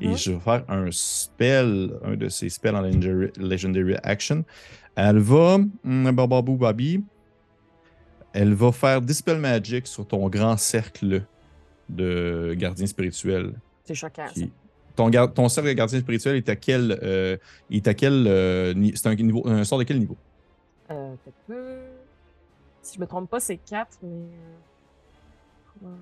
[0.00, 0.16] Et Mhm.
[0.16, 4.44] je vais faire un spell, un de ces spells en Legendary, Legendary Action.
[5.02, 7.02] Elle va, hum, bababou babi,
[8.34, 11.24] elle va faire Dispel Magic sur ton grand cercle
[11.88, 13.54] de gardien spirituel.
[13.84, 14.26] C'est choquant.
[14.34, 14.42] ça.
[14.96, 17.36] Ton, gar- ton cercle de gardien spirituel est à quel, euh,
[17.70, 20.16] est à quel euh, c'est un, niveau, un sort de quel niveau?
[20.90, 21.14] Euh,
[21.48, 21.86] que-
[22.82, 24.08] Si je me trompe pas, c'est 4, mais.
[24.10, 25.94] euh, ouais.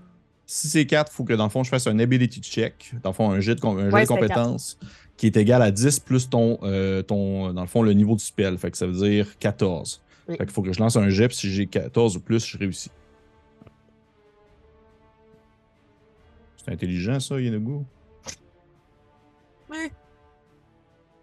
[0.45, 2.93] Si c'est 4, il faut que dans le fond, je fasse un ability check.
[3.03, 4.77] Dans le fond, un jet de, com- un jet Ouais, de c'était compétence
[5.19, 8.25] qui est égal à 10 plus ton, euh, ton, dans le fond, le niveau du
[8.25, 8.57] spell.
[8.57, 10.01] Fait que ça veut dire 14.
[10.29, 10.37] Oui.
[10.37, 12.57] Fait qu'il faut que je lance un jet, puis si j'ai 14 ou plus, je
[12.57, 12.91] réussis.
[16.57, 17.85] C'est intelligent, ça, Yenugu?
[19.71, 19.91] Oui.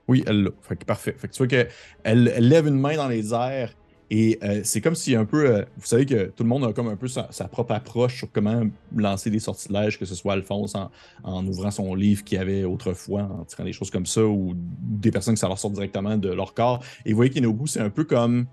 [0.07, 0.49] Oui, elle l'a.
[0.61, 1.15] Fait que parfait.
[1.17, 1.69] Fait que tu vois qu'elle
[2.03, 3.73] elle lève une main dans les airs
[4.11, 5.49] et euh, c'est comme si un peu.
[5.49, 8.17] euh, vous savez que tout le monde a comme un peu sa, sa propre approche
[8.17, 8.63] sur comment
[8.95, 10.91] lancer des sortilèges, que ce soit Alphonse en,
[11.23, 14.53] en ouvrant son livre qu'il y avait autrefois, en tirant des choses comme ça, ou
[14.55, 16.83] des personnes que ça leur sort directement de leur corps.
[17.05, 18.45] Et vous voyez qu'Inobu, c'est un peu comme.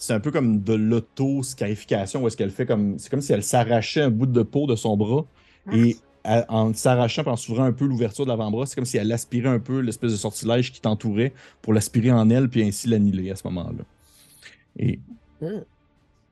[0.00, 2.98] C'est un peu comme de l'auto-scarification, où est-ce qu'elle fait comme.
[3.00, 5.26] C'est comme si elle s'arrachait un bout de peau de son bras.
[5.72, 9.48] Et en s'arrachant en s'ouvrant un peu l'ouverture de l'avant-bras, c'est comme si elle aspirait
[9.48, 13.36] un peu l'espèce de sortilège qui t'entourait pour l'aspirer en elle puis ainsi l'annihiler à
[13.36, 13.84] ce moment-là.
[14.78, 15.00] Et
[15.40, 15.60] Mm.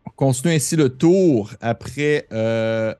[0.07, 2.93] on continue ainsi le tour après, euh,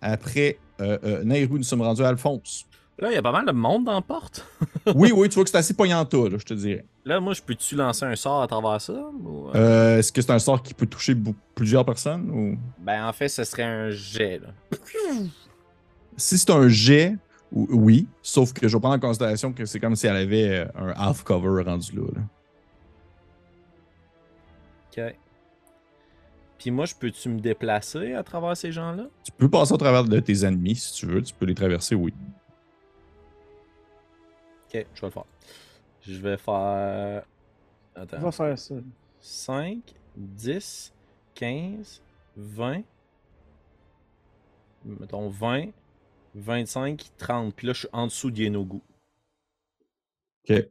[0.00, 2.66] après euh, euh, Nairou, nous sommes rendus à Alphonse.
[2.98, 4.44] Là, il y a pas mal de monde dans la porte.
[4.94, 6.84] oui, oui, tu vois que c'est assez poignant-tas, là, je te dirais.
[7.04, 8.92] Là, moi, je peux-tu lancer un sort à travers ça?
[9.24, 9.98] ou, euh?
[9.98, 11.16] Est-ce que c'est un sort qui peut toucher
[11.54, 12.30] plusieurs personnes?
[12.30, 12.56] Ou...
[12.80, 14.48] Ben, en fait, ce serait un jet, là.
[16.16, 17.16] Si c'est un jet,
[17.52, 20.66] ou- oui, sauf que je vais prendre en considération que c'est comme si elle avait
[20.76, 22.02] un half cover rendu là.
[22.14, 22.20] là.
[24.96, 25.16] OK.
[26.58, 29.06] Puis moi, je peux-tu me déplacer à travers ces gens-là?
[29.24, 31.94] Tu peux passer au travers de tes ennemis si tu veux, tu peux les traverser,
[31.94, 32.14] oui.
[34.72, 35.24] Ok, je vais le faire.
[36.02, 37.26] Je vais faire.
[37.96, 38.18] On Attends.
[38.20, 38.74] va faire ça.
[39.20, 40.92] 5, 10,
[41.34, 42.02] 15,
[42.36, 42.82] 20.
[44.84, 45.70] Mettons 20,
[46.34, 47.54] 25, 30.
[47.54, 48.76] Puis là, je suis en dessous d'Yenogu.
[48.76, 48.82] Ok.
[50.50, 50.62] Je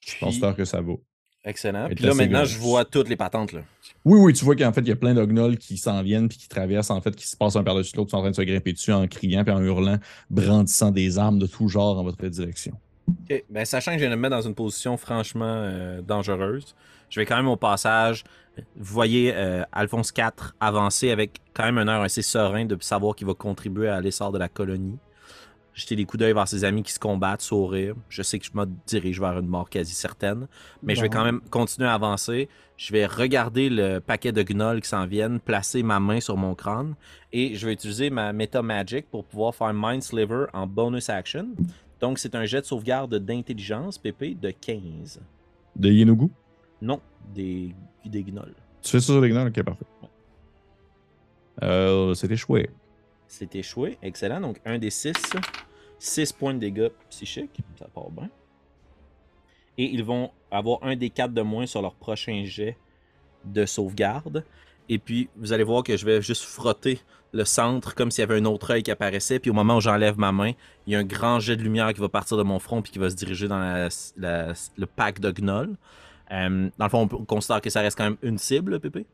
[0.00, 0.94] Puis- considère que ça va.
[1.44, 1.88] Excellent.
[1.88, 3.52] Puis là, maintenant, je vois toutes les patentes.
[3.52, 3.62] Là.
[4.04, 6.36] Oui, oui, tu vois qu'en fait, il y a plein d'ognols qui s'en viennent puis
[6.36, 8.36] qui traversent, en fait, qui se passent un par-dessus l'autre, qui sont en train de
[8.36, 12.02] se grimper dessus en criant puis en hurlant, brandissant des armes de tout genre en
[12.02, 12.72] votre direction.
[13.08, 16.74] Ok, Ben, sachant que je viens de me mettre dans une position franchement euh, dangereuse,
[17.08, 18.22] je vais quand même au passage.
[18.76, 23.16] Vous voyez euh, Alphonse IV avancer avec quand même un air assez serein de savoir
[23.16, 24.98] qu'il va contribuer à l'essor de la colonie.
[25.80, 27.94] Jeter des coups d'œil vers ses amis qui se combattent, sourire.
[28.10, 30.46] Je sais que je me dirige vers une mort quasi certaine,
[30.82, 32.50] mais je vais quand même continuer à avancer.
[32.76, 36.54] Je vais regarder le paquet de gnolls qui s'en viennent, placer ma main sur mon
[36.54, 36.96] crâne
[37.32, 41.48] et je vais utiliser ma Meta Magic pour pouvoir faire Mind Sliver en bonus action.
[41.98, 45.20] Donc, c'est un jet de sauvegarde d'intelligence, PP, de 15.
[45.76, 46.28] De Yenugu?
[46.82, 47.00] Non,
[47.34, 47.74] des,
[48.04, 48.54] des gnolls.
[48.82, 49.48] Tu fais ça sur les gnolls?
[49.48, 49.84] Ok, parfait.
[51.62, 52.68] Euh, c'est échoué.
[53.26, 53.98] C'est échoué.
[54.02, 54.40] Excellent.
[54.40, 55.12] Donc, un des 6.
[56.00, 57.60] 6 points de dégâts psychiques.
[57.78, 58.28] Ça part bien.
[59.78, 62.76] Et ils vont avoir un des 4 de moins sur leur prochain jet
[63.44, 64.44] de sauvegarde.
[64.88, 67.00] Et puis, vous allez voir que je vais juste frotter
[67.32, 69.38] le centre comme s'il y avait un autre œil qui apparaissait.
[69.38, 70.52] Puis, au moment où j'enlève ma main,
[70.86, 72.90] il y a un grand jet de lumière qui va partir de mon front puis
[72.92, 75.76] qui va se diriger dans la- la- le pack de gnolls.
[76.32, 79.06] Euh, dans le fond, on considère que ça reste quand même une cible, Pépé?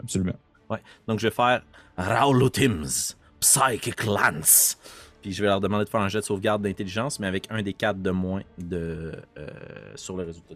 [0.00, 0.36] Absolument.
[1.08, 1.62] Donc, je vais faire
[1.96, 4.78] Raulutims, Psychic Lance.
[5.26, 7.60] Puis, je vais leur demander de faire un jet de sauvegarde d'intelligence, mais avec un
[7.60, 9.48] des quatre de moins de, euh,
[9.96, 10.54] sur le résultat.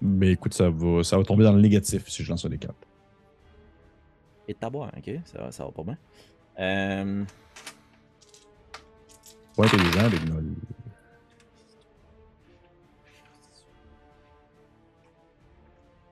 [0.00, 2.56] Mais écoute, ça va, ça va tomber dans le négatif si je lance un des
[2.56, 2.74] quatre.
[4.48, 5.98] Et taboire, ok, ça, ça va pas bien.
[6.60, 7.24] Euh,
[9.54, 10.54] Pas intelligent, les gnolls.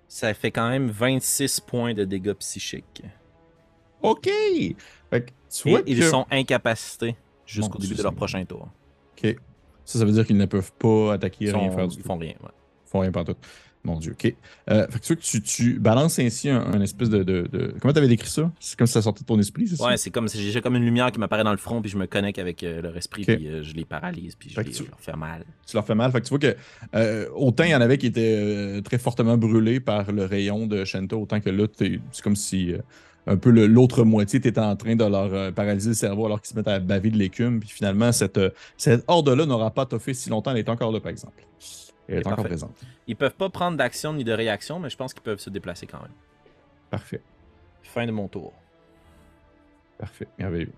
[0.08, 3.02] ça fait quand même 26 points de dégâts psychiques.
[4.02, 4.28] OK!
[5.08, 7.16] Fait que tu Et vois ils sont incapacités
[7.50, 8.68] jusqu'au début de leur prochain tour.
[9.22, 9.36] OK.
[9.84, 12.02] Ça, ça veut dire qu'ils ne peuvent pas attaquer, Ils, rien sont- faire du ils
[12.02, 12.06] tout.
[12.06, 12.34] font rien.
[12.42, 12.50] ouais.
[12.86, 13.34] Ils font rien partout.
[13.82, 14.34] Mon Dieu, OK.
[14.68, 17.74] Euh, fait que tu, vois que tu, balances ainsi un, un espèce de, de, de-
[17.80, 18.52] Comment t'avais décrit ça?
[18.60, 19.96] C'est comme si ça sortait de ton esprit, c'est Ouais, ça?
[19.96, 22.04] c'est comme si j'ai comme une lumière qui m'apparaît dans le front, puis je me
[22.06, 24.90] connecte avec euh, leur esprit, puis euh, je les paralyse, puis je, les- tu- je
[24.90, 25.46] leur fais mal.
[25.66, 26.12] Tu leur fais mal.
[26.12, 29.80] Fait que tu vois que autant il y en avait qui étaient très fortement brûlés
[29.80, 32.74] par le rayon de Shanta, autant que là, c'est comme si
[33.26, 36.50] un peu l'autre moitié était en train de leur euh, paralyser le cerveau alors qu'ils
[36.50, 37.60] se mettent à baver de l'écume.
[37.60, 40.52] Puis finalement, cette, euh, cette horde-là n'aura pas toffé si longtemps.
[40.52, 41.44] Elle est encore là, par exemple.
[42.08, 42.48] Elle est encore parfait.
[42.48, 42.76] présente.
[43.06, 45.86] Ils peuvent pas prendre d'action ni de réaction, mais je pense qu'ils peuvent se déplacer
[45.86, 46.12] quand même.
[46.90, 47.20] Parfait.
[47.82, 48.52] Fin de mon tour.
[49.98, 50.26] Parfait.
[50.38, 50.72] Merveilleux.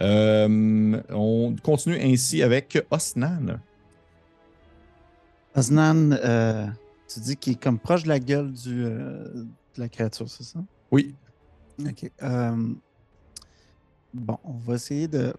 [0.00, 3.60] Euh, on continue ainsi avec Osnan.
[5.54, 6.66] Osnan, euh,
[7.12, 10.44] tu dis qu'il est comme proche de la gueule du, euh, de la créature, c'est
[10.44, 10.60] ça?
[10.90, 11.14] Oui.
[11.88, 12.10] Ok.
[12.22, 12.74] euh,
[14.14, 15.34] bon, on va essayer de.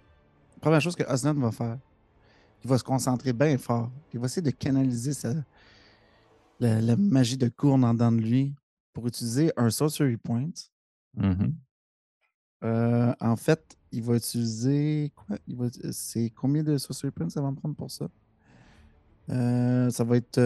[0.62, 1.78] Première chose que Osnan va faire,
[2.64, 3.92] il va se concentrer bien fort.
[4.14, 5.34] Il va essayer de canaliser sa...
[6.60, 8.56] la, la magie de Courne en dedans de lui
[8.94, 10.52] pour utiliser un Sorcery Point.
[11.16, 11.56] Mhm.
[12.64, 15.12] Euh, en fait, il va utiliser.
[15.16, 15.38] Quoi?
[15.48, 15.68] Il va...
[15.92, 18.08] C'est combien de Sorcery Points ça va me prendre pour ça?
[19.30, 20.40] Euh, ça va être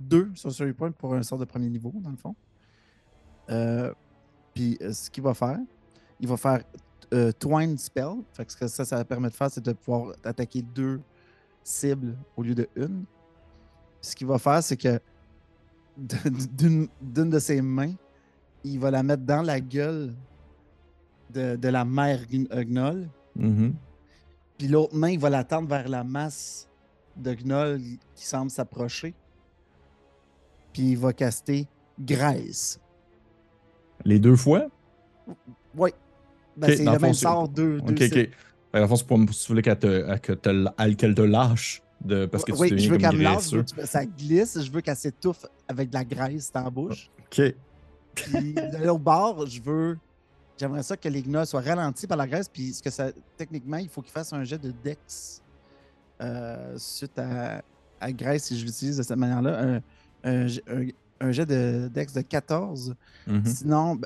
[0.00, 2.34] deux Sorcery Points pour un sort de premier niveau, dans le fond.
[3.50, 3.92] Euh,
[4.54, 5.58] Puis euh, ce qu'il va faire,
[6.20, 6.62] il va faire
[7.12, 8.22] euh, Twine Spell.
[8.32, 11.00] Fait que ce que ça, ça va permettre de faire, c'est de pouvoir attaquer deux
[11.62, 13.04] cibles au lieu de une.
[14.00, 14.98] Puis ce qu'il va faire, c'est que
[15.98, 16.88] d'une
[17.30, 17.94] de ses mains,
[18.64, 20.14] il va la mettre dans la gueule
[21.30, 23.08] de, de la mère Gn- Gnoll.
[23.36, 23.74] Mhm.
[24.58, 26.68] Puis l'autre main, il va la tendre vers la masse
[27.16, 27.80] de Gnoll
[28.14, 29.14] qui semble s'approcher.
[30.72, 31.68] Puis il va caster
[31.98, 32.80] Graisse.
[34.04, 34.66] Les deux fois?
[35.76, 35.90] Oui.
[36.56, 38.10] Ben, c'est le même sort, deux, deux Ok, ok.
[38.10, 38.30] que
[38.74, 42.52] Dans le fond, c'est pour si tu voulais qu'elle te, te lâche de, parce que
[42.52, 43.76] tu oui, je veux qu'elle me lâche, je veux graisseux.
[43.82, 47.10] que ça glisse, je veux qu'elle s'étouffe avec de la graisse dans la bouche.
[47.20, 47.54] Ok.
[48.14, 49.98] Puis de l'autre bord, je veux.
[50.56, 52.48] J'aimerais ça que les gnolls soient ralentis par la graisse.
[52.48, 53.10] Puis ce que ça.
[53.36, 55.42] Techniquement, il faut qu'ils fassent un jet de Dex
[56.20, 57.62] euh, suite à,
[58.00, 59.60] à graisse, si je l'utilise de cette manière-là.
[59.60, 59.80] Un,
[60.22, 60.86] un jet- un-
[61.24, 62.94] un jet de Dex de 14.
[63.26, 63.44] Mhm.
[63.46, 63.98] Sinon,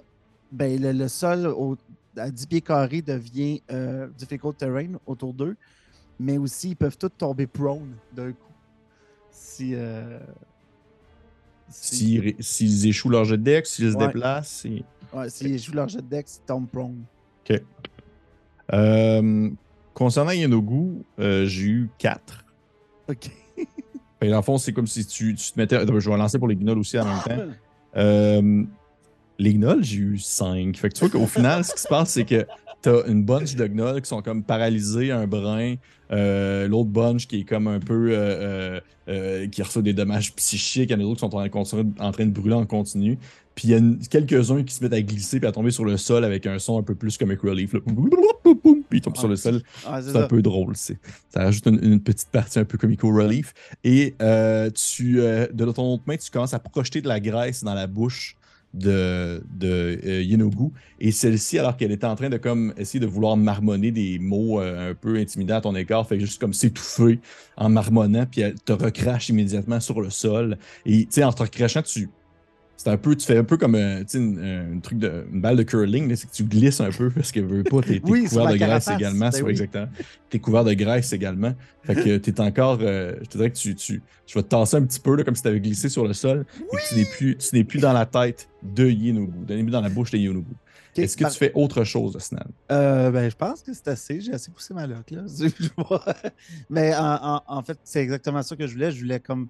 [0.53, 1.77] ben, le, le sol au-
[2.17, 5.57] à 10 pieds carrés devient euh, difficult terrain autour d'eux.
[6.21, 8.53] Mais aussi, ils peuvent tous tomber prone d'un coup.
[9.31, 9.73] Si.
[9.75, 10.19] euh,
[11.69, 14.65] si- S'ils échouent leur jet de deck, s'ils se déplacent.
[15.13, 17.03] Ouais, s'ils jouent leur jet de Dex, ils tombent prone.
[18.73, 19.51] Euh,
[19.95, 22.45] concernant Yenogu, euh, j'ai eu 4.
[23.09, 23.31] OK.
[24.21, 25.77] Dans le fond, c'est comme si tu, tu te mettais.
[25.77, 27.55] Attends, Je vais lancer pour les gnolls aussi en même temps.
[27.97, 28.65] Euh,
[29.39, 30.77] les gnolls, j'ai eu 5.
[30.77, 32.47] Fait que tu vois qu'au final, ce qui se passe, c'est que
[32.83, 35.75] t'as une bunch de gnolls qui sont comme paralysés, un brin.
[36.11, 38.11] euh, L'autre bunch qui est comme un peu.
[39.09, 40.91] euh, qui reçoit des dommages psychiques.
[40.91, 43.19] Il y en a d'autres qui sont en, train de brûler en continu.
[43.55, 45.97] Puis il y a quelques-uns qui se mettent à glisser puis à tomber sur le
[45.97, 47.73] sol avec un son un peu plus comme Relief.
[47.73, 47.81] Là.
[48.89, 49.63] Puis ils tombent sur le sol.
[49.87, 50.27] Ah, c'est C'est un ça.
[50.29, 50.75] peu drôle.
[50.77, 50.99] c'est-
[51.33, 53.53] Ça rajoute une, une petite partie un peu comico relief.
[53.85, 57.63] Et euh, tu, euh, de ton autre main, tu commences à projeter de la graisse
[57.65, 58.37] dans la bouche
[58.75, 60.71] de, de euh, Yenogu.
[61.01, 64.61] Et celle-ci, alors qu'elle était en train de comme essayer de vouloir marmonner des mots
[64.61, 67.19] euh, un peu intimidants à ton égard, fait juste comme s'étouffer
[67.57, 70.59] en marmonnant, puis elle te recrache immédiatement sur le sol.
[70.85, 72.11] Et tu sais, en te recrachant, tu.
[72.81, 74.39] C'est un peu, tu fais un peu comme un, tu sais, une,
[74.77, 77.41] un truc de, une balle de curling, c'est que tu glisses un peu parce que
[77.41, 79.51] veux pas, t'es Oui, couvert de graisse également, ben oui.
[79.51, 79.89] exactement.
[80.29, 81.55] T'es couvert de graisse également.
[81.83, 84.77] Fait que t'es encore, euh, je te dirais que tu, tu, tu vas te tasser
[84.77, 86.47] un petit peu là, comme si t'avais glissé sur le sol.
[86.71, 89.73] et tu n'es plus, tu n'es plus dans la tête de Yenogu, tu n'es plus
[89.73, 90.53] dans la bouche de Yenogu.
[90.97, 92.45] Ok, Est-ce que par- tu fais autre chose, Snan?
[92.71, 94.21] Euh, ben, je pense que c'est assez.
[94.21, 95.25] J'ai assez poussé ma loque, là.
[96.71, 97.05] Mais en,
[97.37, 98.91] en- en fait, c'est exactement ça que je voulais.
[98.93, 99.49] Je voulais comme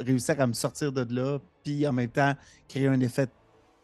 [0.00, 2.34] réussir à me sortir de là, puis en même temps
[2.68, 3.28] créer un effet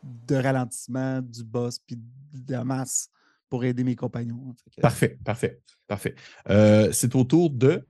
[0.02, 3.08] de ralentissement du boss, puis de la masse
[3.48, 4.54] pour aider mes compagnons.
[4.76, 6.14] Que- Parfait, parfait, parfait.
[6.48, 7.84] Euh, c'est au tour de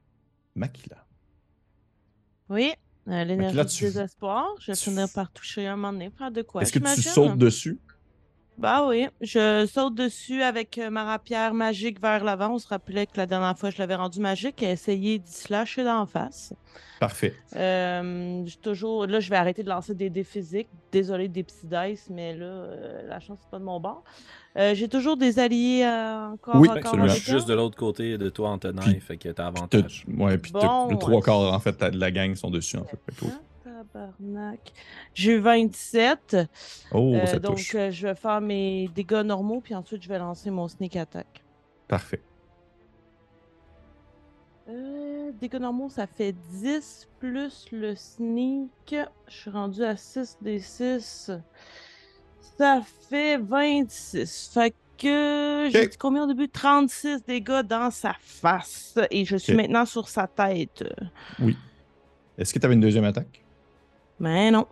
[0.55, 1.07] Makila.
[2.49, 2.73] Oui,
[3.09, 4.47] euh, l'énergie du désespoir.
[4.61, 6.63] Je vais tu- finir par toucher un moment donné, faire de quoi.
[6.63, 7.79] Est-ce que tu sautes dessus?
[8.61, 12.53] Bah oui, je saute dessus avec euh, ma rapière magique vers l'avant.
[12.55, 15.83] On se rappelait que la dernière fois je l'avais rendu magique et essayé d'y slasher
[15.83, 16.53] d'en face.
[17.01, 17.35] Parfait.
[17.57, 20.69] Euh, j'ai toujours, là, je vais arrêter de lancer des dés physiques.
[20.93, 24.05] Désolé des petits dice, mais là, euh, la chance, c'est pas de mon bord.
[24.59, 27.09] Euh, j'ai toujours des alliés euh, encore, Oui, encore absolument.
[27.09, 30.05] Suis juste de l'autre côté de toi en tenant, Puis, fait que t'as avantage.
[30.19, 31.23] ouais, puis Bon, le trois ouais.
[31.23, 32.99] quarts, en fait, de la gang sont dessus, en fait.
[33.07, 33.33] Fait que,
[33.93, 34.73] tabarnak.
[35.15, 36.37] J'ai eu 27.
[36.93, 37.75] Oh, euh, ça donc, touche.
[37.75, 41.43] euh, je vais faire mes dégâts normaux, puis ensuite, je vais lancer mon sneak attack.
[41.89, 42.23] Parfait.
[44.69, 48.95] Euh, dégâts normaux, ça fait 10 plus le sneak.
[49.27, 51.33] Je suis rendu à 6 des 6.
[52.59, 54.51] Ça fait 26.
[54.53, 56.49] Fait que j'ai dit combien au début?
[56.49, 58.99] 36 dégâts dans sa face.
[59.11, 60.85] Et je suis maintenant sur sa tête.
[62.39, 63.43] Est-ce que tu avais une deuxième attaque?
[64.21, 64.67] Mais non.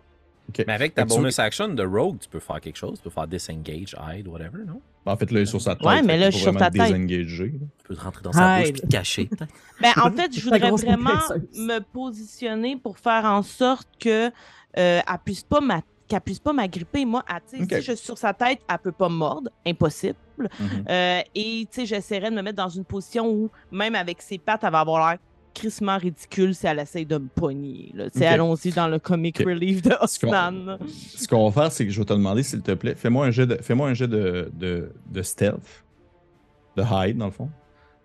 [0.57, 2.97] Mais avec ta Fait que tu bonus action de rogue, tu peux faire quelque chose.
[2.97, 4.81] Tu peux faire disengage, hide, whatever, non?
[5.05, 5.85] En fait, là, il est sur sa tête.
[5.87, 6.93] Ouais, mais là, je suis sur ta tête.
[7.07, 8.73] Tu peux te rentrer dans sa bouche Hide.
[8.73, 9.29] puis te cacher.
[9.81, 11.19] Ben, en fait, je voudrais vraiment
[11.55, 14.31] me positionner pour faire en sorte que euh,
[14.75, 17.05] elle puisse pas m'a- qu'elle puisse pas m'agripper.
[17.05, 19.49] Moi, elle, si je suis sur sa tête, elle peut pas me mordre.
[19.65, 20.17] Impossible.
[20.37, 20.49] Mhm.
[20.89, 24.37] Euh, et tu sais, j'essaierais de me mettre dans une position où, même avec ses
[24.37, 25.19] pattes, elle va avoir l'air
[25.59, 27.91] crissement ridicule si elle essaye de me pogner.
[27.93, 28.09] là.
[28.09, 28.33] Tu sais, Ok.
[28.33, 30.77] Allons-y dans le comic relief de Ce qu'on- Osnan.
[30.87, 33.31] Ce qu'on va faire, c'est que je vais te demander, s'il te plaît, fais-moi un
[33.31, 35.83] jet de, fais-moi un jet de, de, de stealth,
[36.75, 37.49] de hide, dans le fond.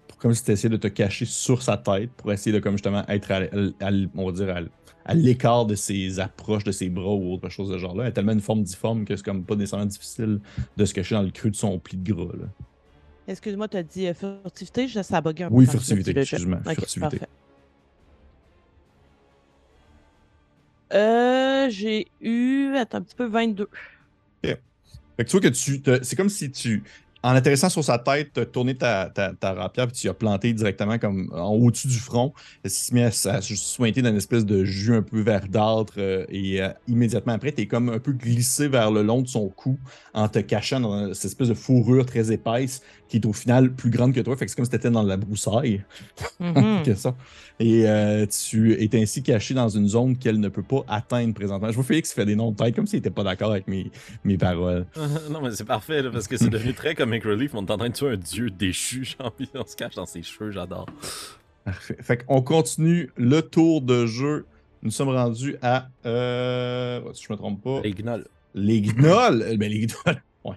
[0.09, 2.75] Pour comme si tu essayais de te cacher sur sa tête, pour essayer de, comme
[2.75, 4.69] justement, être à, l- à l- on va dire, à, l-
[5.07, 8.05] à l'écart de ses approches, de ses bras ou autre chose de genre-là.
[8.05, 10.41] Elle a tellement une forme difforme que c'est comme pas nécessairement difficile
[10.77, 12.33] de se cacher dans le creux de son pli de gras.
[12.39, 12.47] Là.
[13.27, 14.87] Excuse-moi, tu as dit euh, furtivité?
[14.89, 15.55] Je ça a bugué un peu.
[15.55, 17.19] Oui, furtivité, excuse-moi, furtivité.
[17.19, 17.29] parfait.
[20.95, 23.69] Euh, j'ai eu, un petit peu, 22.
[25.17, 25.83] Fait que tu vois que tu.
[26.03, 26.83] C'est comme si tu.
[27.23, 30.13] En atterrissant sur sa tête, tu as tourné ta, ta, ta rapière puis tu as
[30.13, 32.35] planté directement comme en au-dessus du front.
[32.63, 35.95] Elle s'est mis à, à se sointer dans une espèce de jus un peu verdâtre
[35.97, 39.29] euh, et euh, immédiatement après, tu es comme un peu glissé vers le long de
[39.29, 39.79] son cou
[40.13, 43.91] en te cachant dans cette espèce de fourrure très épaisse qui est au final plus
[43.91, 44.37] grande que toi.
[44.37, 45.85] Fait que c'est comme si tu étais dans la broussaille.
[46.41, 46.83] Mhm.
[46.85, 47.15] que ça.
[47.61, 51.69] Et euh, tu es ainsi caché dans une zone qu'elle ne peut pas atteindre présentement.
[51.69, 53.91] Je vois Félix fait des noms de tête comme s'il n'était pas d'accord avec mes,
[54.25, 54.87] mes paroles.
[55.31, 57.55] non, mais c'est parfait, là, parce que c'est devenu très comic relief.
[57.55, 60.23] On est en train de tuer un dieu déchu, genre, on se cache dans ses
[60.23, 60.87] cheveux, j'adore.
[61.65, 61.97] Parfait.
[62.01, 64.47] Fait qu'on continue le tour de jeu.
[64.83, 65.89] Nous sommes rendus à.
[66.05, 67.81] Euh, si je me trompe pas.
[67.83, 68.27] Les gnolls.
[68.55, 69.43] Les gnolls.
[69.43, 70.23] Euh, Ben, les gnolls.
[70.45, 70.57] Ouais.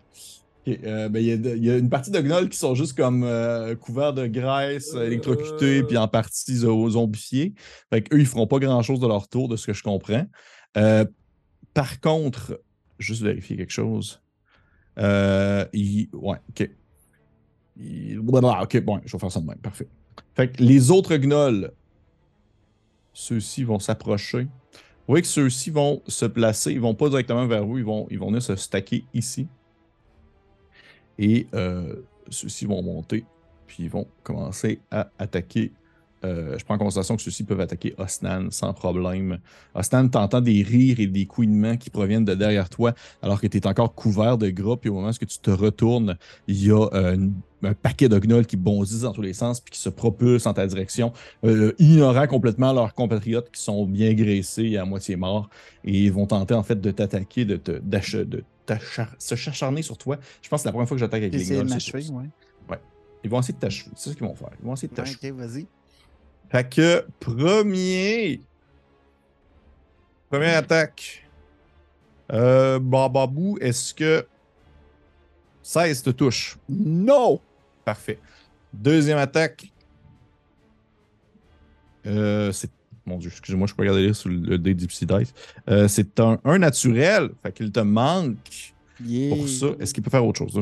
[0.67, 3.75] Euh, ben, il y, a y une partie de gnolls qui sont juste comme euh,
[3.75, 7.53] couverts de graisse, euh, électrocutés, puis en partie zo- zombifiés.
[7.89, 10.25] Fait qu'eux, ils feront pas grand-chose de leur tour, de ce que je comprends.
[11.73, 12.59] Par contre,
[12.99, 14.21] juste vérifier quelque chose.
[14.97, 15.67] Ouais,
[16.49, 16.69] ok.
[17.77, 19.59] Blablabla, Ok, bon, je vais faire ça de même.
[19.59, 19.87] Parfait.
[20.35, 21.71] Fait que les autres gnolls,
[23.13, 24.43] ceux-ci vont s'approcher.
[24.43, 28.07] Vous voyez que ceux-ci vont se placer, ils vont pas directement vers vous, ils vont,
[28.09, 29.47] ils vont venir se stacker ici.
[31.19, 31.95] Et euh,
[32.29, 33.25] ceux-ci vont monter,
[33.67, 35.71] puis ils vont commencer à attaquer.
[36.25, 39.37] Euh, je prends en considération que ceux-ci peuvent attaquer Osnan sans problème.
[39.75, 43.57] Osnan, t'entends des rires et des couinements qui proviennent de derrière toi, alors que tu
[43.57, 46.87] es encore couvert de gras, puis au moment où tu te retournes, il y a
[46.93, 49.89] euh, une- un paquet de gnolls qui bondissent dans tous les sens, puis qui se
[49.89, 51.11] propulsent en ta direction,
[51.43, 55.49] euh, ignorant complètement leurs compatriotes qui sont bien graissés et à moitié morts,
[55.83, 57.99] et ils vont tenter en fait de t'attaquer, de te de
[59.19, 60.17] se acharner sur toi.
[60.41, 61.67] Je pense que c'est la première fois que j'attaque avec les gnolls.
[61.69, 62.13] m'achever, ça.
[62.13, 62.77] ouais.
[63.23, 63.91] Ils vont essayer de t'achever.
[63.95, 64.49] C'est ça qu'ils vont faire.
[64.59, 65.31] Ils vont essayer de Ouais, t'achever.
[65.31, 65.65] ok, vas-y.
[66.49, 68.41] Fait que, premier.
[70.29, 71.25] Première attaque.
[72.31, 74.25] Euh, Bababou, est-ce que
[75.63, 76.57] 16 te touche?
[76.69, 77.39] Non!
[77.87, 78.19] Parfait.
[78.73, 79.71] Deuxième attaque.
[82.05, 82.69] Euh, c'est.
[83.05, 85.33] Mon Dieu, excusez-moi, je peux regarder sur le dé du Psy Dice.
[85.69, 87.29] Euh, c'est un, un naturel.
[87.41, 89.33] Fait qu'il te manque Yeah.
[89.33, 89.67] pour ça.
[89.79, 90.53] Est-ce qu'il peut faire autre chose?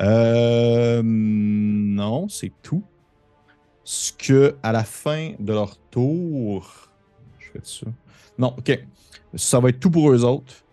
[0.00, 2.82] Euh, non, c'est tout.
[3.84, 6.90] Ce que, à la fin de leur tour,
[7.38, 7.86] je fais ça.
[8.38, 8.84] Non, ok.
[9.36, 10.63] Ça va être tout pour eux autres.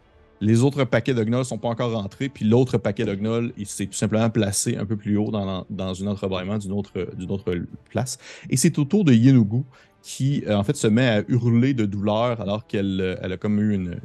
[0.41, 3.53] Les autres paquets de gnolls ne sont pas encore rentrés, puis l'autre paquet de gnolls,
[3.57, 6.71] il s'est tout simplement placé un peu plus haut dans, dans une autre rebrouillement d'une
[6.71, 7.55] autre, d'une autre
[7.89, 8.17] place.
[8.49, 9.63] Et c'est au tour de Yenugu
[10.01, 13.37] qui, euh, en fait, se met à hurler de douleur alors qu'elle euh, elle a
[13.37, 13.99] comme eu une,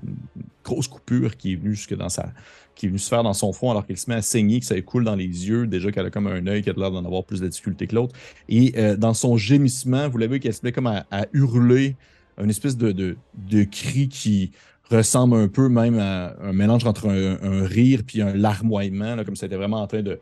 [0.63, 2.33] grosse coupure qui est venue jusque dans sa,
[2.75, 4.67] qui est venue se faire dans son front alors qu'elle se met à saigner, que
[4.67, 7.05] ça coule dans les yeux, déjà qu'elle a comme un œil qui a l'air d'en
[7.05, 8.15] avoir plus de difficulté que l'autre.
[8.49, 11.95] Et euh, dans son gémissement, vous l'avez vu qu'elle se met comme à, à hurler,
[12.37, 14.51] une espèce de, de, de cri qui
[14.91, 19.37] ressemble un peu même à un mélange entre un, rire puis un larmoiement, là, comme
[19.37, 20.21] si elle était vraiment en train de,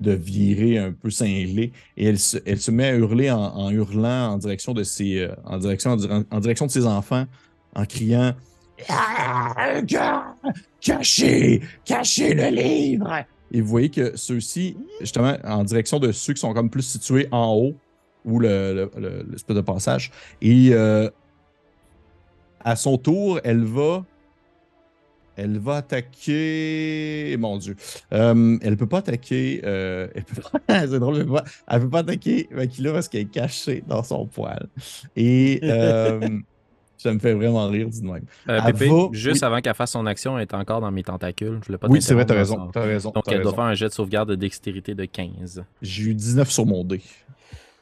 [0.00, 1.72] de virer un peu cinglé.
[1.96, 5.34] Et elle se, elle se met à hurler en, hurlant en direction de ses, euh,
[5.44, 7.26] en direction, en, en direction de ses enfants,
[7.74, 8.34] en criant
[9.88, 10.34] ca-
[10.80, 13.24] Cachez, cachez le livre!
[13.52, 17.28] Et vous voyez que ceux-ci, justement, en direction de ceux qui sont comme plus situés
[17.30, 17.74] en haut,
[18.24, 20.10] ou le, le- le- l'espèce de passage.
[20.42, 21.08] Et euh,
[22.66, 24.04] à son tour, elle va
[25.36, 27.36] Elle va attaquer.
[27.38, 27.76] Mon Dieu.
[28.12, 29.60] Euh, elle peut pas attaquer.
[29.64, 33.08] euh, elle peut pas- C'est drôle, elle peut pas, elle peut pas attaquer Makila parce
[33.08, 34.66] qu'elle est cachée dans son poil.
[35.14, 36.28] Et euh,
[36.96, 38.24] ça me fait vraiment rire, dis même.
[38.48, 39.46] Euh, Elle Pépé, va- juste oui.
[39.46, 41.58] avant qu'elle fasse son action, elle est encore dans mes tentacules.
[41.62, 42.70] Je voulais pas Oui, c'est vrai, t'as raison.
[42.72, 43.10] T'as raison.
[43.10, 45.64] Donc, t'as elle doit faire un jet de sauvegarde de dextérité de 15.
[45.82, 47.02] J'ai eu 19 sur mon dé.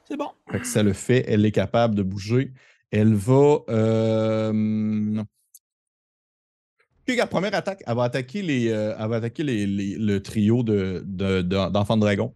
[0.08, 0.28] C'est bon.
[0.50, 1.24] Fait que ça le fait.
[1.28, 2.52] Elle est capable de bouger.
[2.96, 3.58] Elle va.
[3.70, 5.22] Euh...
[7.08, 10.22] Ok, la première attaque, elle va attaquer, les, euh, elle va attaquer les, les- le
[10.22, 12.32] trio de, de- de- d'enfants de dragon.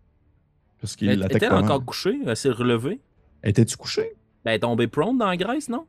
[0.80, 3.00] Parce qu'il Elle était encore couchée, elle s'est relevée?
[3.42, 4.12] Étais-tu couché?
[4.44, 5.86] Ben, elle est tombée prone dans la graisse, non?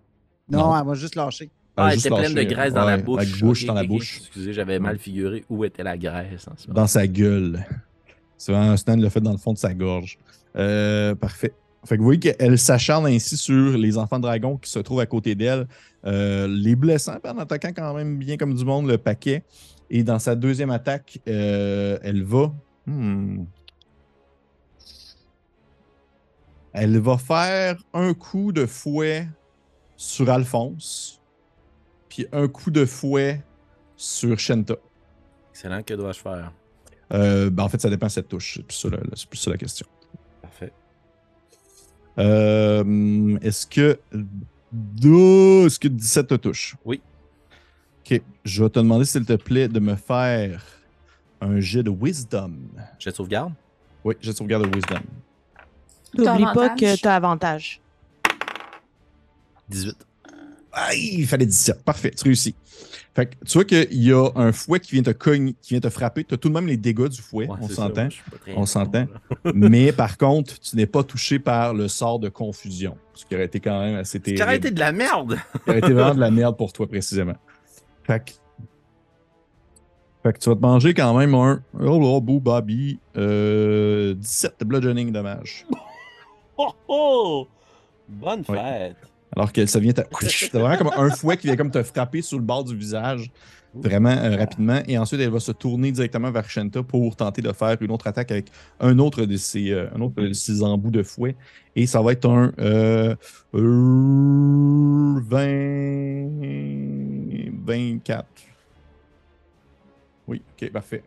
[0.49, 0.77] Non, Non.
[0.77, 1.49] elle m'a juste lâché.
[1.75, 3.23] Ah, elle était pleine de graisse dans la bouche.
[3.25, 4.17] La bouche Ok, dans la bouche.
[4.19, 6.47] Excusez, j'avais mal figuré où était la graisse.
[6.47, 6.81] en ce moment.
[6.81, 7.65] Dans sa gueule.
[8.37, 10.17] C'est vraiment Stan l'a fait dans le fond de sa gorge.
[10.55, 11.53] Euh, parfait.
[11.85, 15.05] Fait que vous voyez qu'elle s'acharne ainsi sur les enfants dragons qui se trouvent à
[15.05, 15.67] côté d'elle,
[16.05, 19.43] euh, les blessant en attaquant quand même bien comme du monde le paquet.
[19.89, 22.53] Et dans sa deuxième attaque, euh, elle va.
[22.85, 23.45] hmm.
[26.73, 29.27] Elle va faire un coup de fouet
[29.97, 31.19] sur Alphonse,
[32.09, 33.43] puis un coup de fouet
[33.95, 34.75] sur Shenta.
[35.51, 36.53] Excellent, que dois-je faire?
[37.11, 38.55] Euh, ben, en fait, ça dépend de cette touche.
[38.57, 39.87] C'est plus ça, la- c'est plus ça la question.
[42.19, 43.99] Euh, est-ce que.
[44.13, 46.75] Est-ce que 17 te touche?
[46.85, 47.01] Oui.
[48.05, 48.21] Ok.
[48.43, 50.63] Je vais te demander, s'il te plaît, de me faire
[51.41, 52.53] un jet de wisdom.
[52.99, 53.53] Jet de sauvegarde?
[54.03, 55.01] Oui, jet de sauvegarde de wisdom.
[56.13, 57.81] N'oublie pas que tu as avantage.
[59.69, 60.08] 18.
[60.71, 61.83] Aïe, il fallait 17.
[61.83, 62.55] Parfait, tu réussis.
[63.15, 65.81] Fait que tu vois qu'il y a un fouet qui vient te cogner, qui vient
[65.81, 66.23] te frapper.
[66.23, 68.09] Tu as tout de même les dégâts du fouet, Ouais, on s'entend.
[68.55, 69.07] On s'entend.
[69.53, 72.97] Mais par contre, tu n'es pas touché par le sort de confusion.
[73.13, 74.37] Ce qui aurait été quand même assez terrible.
[74.39, 75.37] carrément été de la merde!
[75.53, 77.35] Ça aurait été vraiment de la merde pour toi, précisément.
[78.03, 78.31] Fait que,
[80.23, 81.61] fait que tu vas te manger quand même un.
[81.79, 82.99] Oh là, beau Bobby.
[83.17, 85.65] Euh, 17 de bludgeoning dommage.
[86.61, 87.47] Oh oh!
[88.09, 88.93] Bonne Ouais.
[89.35, 89.93] Alors que ça vient.
[89.93, 90.01] te-
[90.57, 93.31] vraiment comme un fouet qui vient comme te frapper sur le bord du visage.
[93.73, 94.81] Vraiment euh, rapidement.
[94.87, 98.07] Et ensuite, elle va se tourner directement vers Shenta pour tenter de faire une autre
[98.07, 98.47] attaque avec
[98.79, 101.35] un autre de ses, euh, embouts de fouet.
[101.75, 103.15] Et ça va être un euh,
[103.53, 106.29] euh, 20.
[107.63, 108.25] 24.
[110.27, 111.03] Oui, ok, parfait.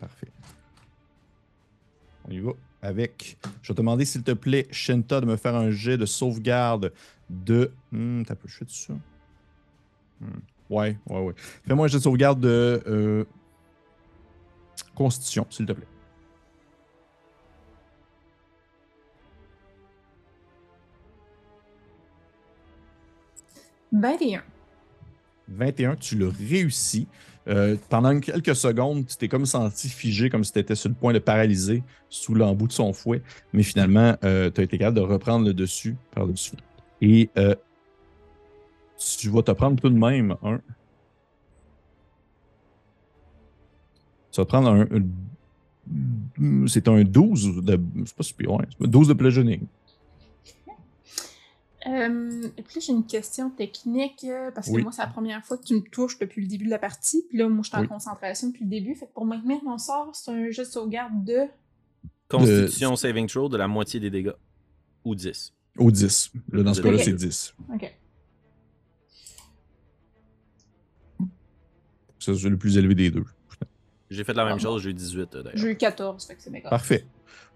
[0.00, 0.28] Parfait.
[2.28, 2.52] On y va
[2.82, 3.38] avec.
[3.62, 6.92] Je vais te demander, s'il te plaît, Shenta, de me faire un jet de sauvegarde
[7.30, 7.72] de.
[7.92, 8.94] Hmm, t'as peu, je tout ça.
[10.20, 10.26] Hmm.
[10.70, 11.34] Ouais, ouais, ouais.
[11.66, 12.82] Fais-moi un jet de sauvegarde de.
[12.86, 13.24] euh,
[14.94, 15.86] Constitution, s'il te plaît.
[23.92, 24.42] Ben.
[25.48, 27.06] 21, tu l'as réussi.
[27.48, 30.94] Euh, pendant quelques secondes, tu t'es comme senti figé, comme si tu étais sur le
[30.94, 33.22] point de paralyser sous l'embout de son fouet.
[33.52, 36.56] Mais finalement, tu as été capable de reprendre le dessus par-dessus.
[37.00, 37.54] Et euh,
[39.18, 40.60] tu vas te prendre tout de même un.
[44.32, 44.86] Tu vas te prendre un.
[46.66, 47.80] c'est un 12 de.
[48.04, 48.48] C'est pas super,
[48.80, 49.66] c'est 12 de bludgeoning.
[51.88, 54.82] Euh, et puis là, j'ai une question technique, euh, parce que Oui.
[54.82, 57.24] moi, c'est la première fois que tu me touches depuis le début de la partie.
[57.28, 57.88] Puis là, moi, je suis en Oui.
[57.88, 58.94] concentration depuis le début.
[58.94, 61.46] Fait que pour maintenir mon sort, c'est un jeu de sauvegarde de.
[62.28, 64.34] Constitution saving throw de la moitié des dégâts.
[65.04, 65.54] Ou 10.
[65.78, 66.32] Au 10.
[66.52, 67.54] Là, dans ce cas-là, c'est 10.
[67.72, 67.94] Ok.
[72.18, 73.24] Ça, C'est le plus élevé des deux.
[74.10, 74.58] J'ai fait la même Ah.
[74.58, 75.58] chose, j'ai eu 18 euh, d'ailleurs.
[75.58, 76.68] J'ai eu 14, fait que c'est méga.
[76.70, 77.06] Parfait.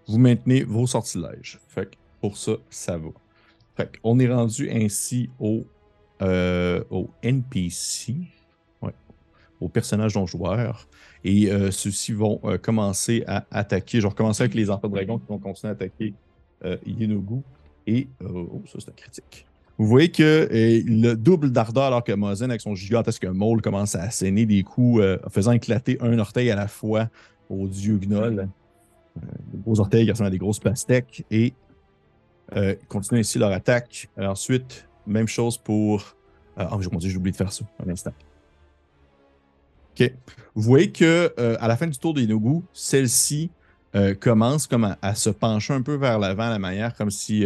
[0.07, 1.59] Vous maintenez vos sortilèges.
[1.67, 3.09] Fait que pour ça, ça va.
[3.75, 5.65] Fait on est rendu ainsi au,
[6.21, 8.15] euh, au NPC,
[8.81, 8.93] ouais,
[9.59, 10.87] aux personnages non joueurs.
[11.23, 13.99] Et euh, ceux-ci vont euh, commencer à attaquer.
[13.99, 16.13] Je vais recommencer avec les enfants de dragon qui vont continuer à attaquer
[16.85, 17.41] Yenogu.
[17.87, 18.07] Et.
[18.23, 19.45] oh, ça, c'est un critique.
[19.77, 24.03] Vous voyez que le double d'ardeur alors que Mozen, avec son gigantesque maul, commence à
[24.03, 27.09] asséner des coups, faisant éclater un orteil à la fois
[27.49, 28.47] au dieu Gnoll.
[29.15, 31.25] Des gros orteils qui ressemblent à des grosses pastèques.
[31.31, 31.53] Et
[32.55, 34.09] euh, continuent ainsi leur attaque.
[34.17, 36.15] Euh, ensuite, même chose pour.
[36.59, 37.65] euh, oh j'ai oublié de faire ça.
[37.85, 38.13] Un instant.
[39.91, 40.11] OK.
[40.55, 43.49] Vous voyez que euh, à la fin du tour des Nogu, celle-ci
[44.19, 47.45] commence comme à, se pencher un peu vers l'avant, la manière comme si,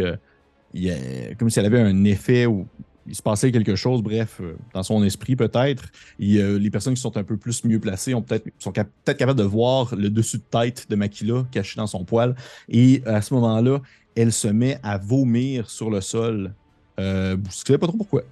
[0.72, 2.66] il comme si elle avait un effet où
[3.06, 4.40] il se passait quelque chose, bref,
[4.72, 5.84] dans son esprit peut-être.
[6.18, 9.44] Les personnes qui sont un peu plus mieux placées ont peut-être sont peut-être capables de
[9.44, 12.34] voir le dessus de tête de Makila caché dans son poil.
[12.70, 13.82] Et à ce moment-là,
[14.22, 16.54] elle se met à vomir sur le sol.
[17.00, 18.22] Euh, vous ne savez pas trop pourquoi.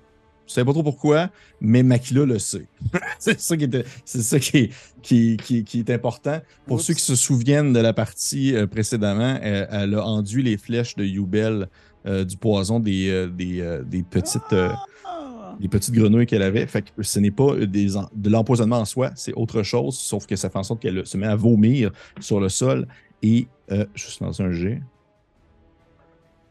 [0.46, 1.30] Je sais pas trop pourquoi,
[1.60, 2.66] mais Makila le sait.
[3.18, 4.70] c'est ça, qui est, c'est ça qui, est,
[5.02, 6.40] qui, qui- qui est important.
[6.66, 6.84] Pour Oups.
[6.86, 10.94] ceux qui se souviennent de la partie euh, précédemment, elle, elle a enduit les flèches
[10.94, 11.68] de Yubel
[12.06, 14.52] euh, du poison des, euh, des, euh, des petites.
[14.52, 14.68] euh,
[15.04, 15.56] Ah!
[15.58, 16.66] des petites grenouilles qu'elle avait.
[16.66, 20.36] Fait que ce n'est pas des de l'empoisonnement en soi, c'est autre chose, sauf que
[20.36, 22.86] ça fait en sorte qu'elle se met à vomir sur le sol
[23.22, 24.80] et euh, juste dans un jet.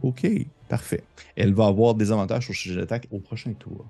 [0.06, 0.28] OK,
[0.70, 1.04] parfait.
[1.36, 3.88] Elle va avoir des avantages sur ses jets d'attaque au prochain tour.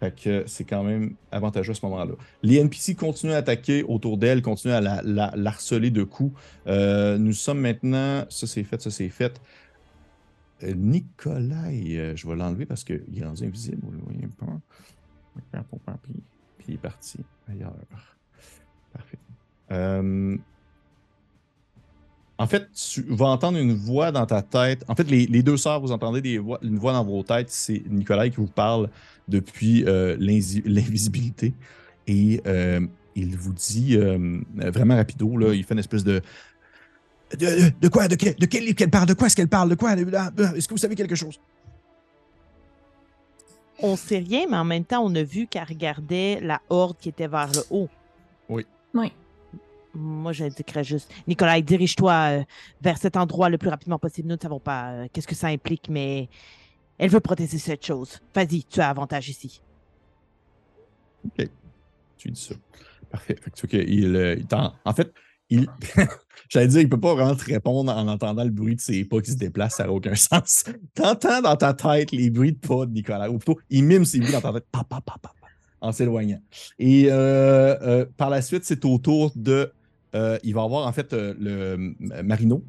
[0.00, 2.14] Fait que c'est quand même avantageux à ce moment-là.
[2.42, 6.36] Les NPC continuent à attaquer autour d'elle, continuent à la, de coups.
[6.66, 8.24] Euh, nous sommes maintenant.
[8.30, 9.40] Ça, c'est fait, ça, c'est fait.
[10.64, 13.78] Euh, Nikolai, euh, je vais l'enlever parce qu'il est rendu invisible.
[13.82, 14.60] Vous le voyez pas.
[16.02, 16.14] Puis
[16.58, 17.74] puis il est parti ailleurs.
[18.92, 19.18] Parfait.
[22.36, 24.84] En fait, tu vas entendre une voix dans ta tête.
[24.88, 27.50] En fait, les, les deux sœurs, vous entendez des voix, une voix dans vos têtes.
[27.50, 28.88] C'est Nikolai qui vous parle
[29.28, 30.16] depuis euh,
[30.64, 31.54] l'invisibilité.
[32.06, 32.80] Et euh,
[33.14, 36.20] il vous dit euh, vraiment rapido, là, il fait une espèce de.
[37.38, 39.70] De, de quoi De quel, de quel livre qu'elle parle De quoi est-ce qu'elle parle
[39.70, 41.40] De quoi Est-ce que vous savez quelque chose?
[43.80, 47.08] On sait rien, mais en même temps, on a vu qu'elle regardait la horde qui
[47.08, 47.88] était vers le haut.
[48.48, 48.66] Oui.
[49.94, 52.44] Moi, j'indiquerais juste, Nicolas, dirige-toi euh,
[52.82, 54.28] vers cet endroit le plus rapidement possible.
[54.28, 56.28] Nous ne savons pas euh, qu'est-ce que ça implique, mais
[56.98, 58.20] elle veut protéger cette chose.
[58.34, 59.62] Vas-y, tu as avantage ici.
[62.18, 62.54] Tu dis ça.
[63.10, 63.36] Parfait.
[63.40, 64.46] Fait que qu'il, euh, il
[64.84, 65.12] En fait,
[65.48, 65.68] il.
[66.48, 69.20] J'allais dire, il peut pas vraiment te répondre en entendant le bruit de ses pas
[69.20, 70.64] qui se déplacent, ça n'a aucun sens.
[70.94, 74.18] T'entends dans ta tête les bruits de pas de Nicolas, ou plutôt, il mime ses
[74.18, 74.84] bruits dans ta tête, pa,
[75.80, 76.40] en s'éloignant.
[76.78, 77.08] Et
[78.16, 79.72] par la suite, c'est au tour de.
[80.14, 82.62] Euh, il va avoir en fait euh, le Marino,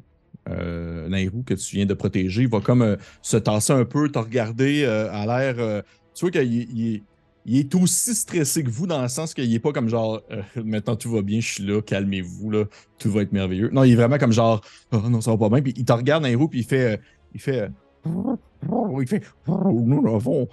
[0.48, 2.42] euh, Nairou, que tu viens de protéger.
[2.42, 5.82] Il va comme euh, se tasser un peu, te regarder à l'air.
[6.14, 7.02] tu vois qu'il
[7.48, 10.20] il est aussi stressé que vous dans le sens qu'il est pas comme genre
[10.56, 12.64] maintenant tout va bien, je suis là, calmez-vous là,
[12.98, 13.70] tout va être merveilleux.
[13.70, 14.60] Non, il est vraiment comme genre
[14.92, 15.62] oh non, ça va pas bien.
[15.62, 17.00] Puis il te regarde roues, puis il fait
[17.34, 17.70] il fait
[18.04, 20.48] il fait nous n'avons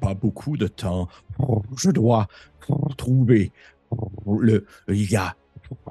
[0.00, 1.08] pas beaucoup de temps.
[1.78, 2.28] Je dois
[2.98, 3.50] trouver
[4.26, 5.34] le il y a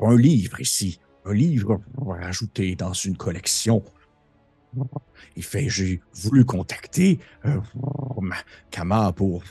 [0.01, 3.83] un livre ici, un livre rajouté dans une collection.
[5.35, 7.59] Il fait j'ai voulu contacter euh,
[8.21, 8.35] ma-
[8.71, 9.43] Kama pour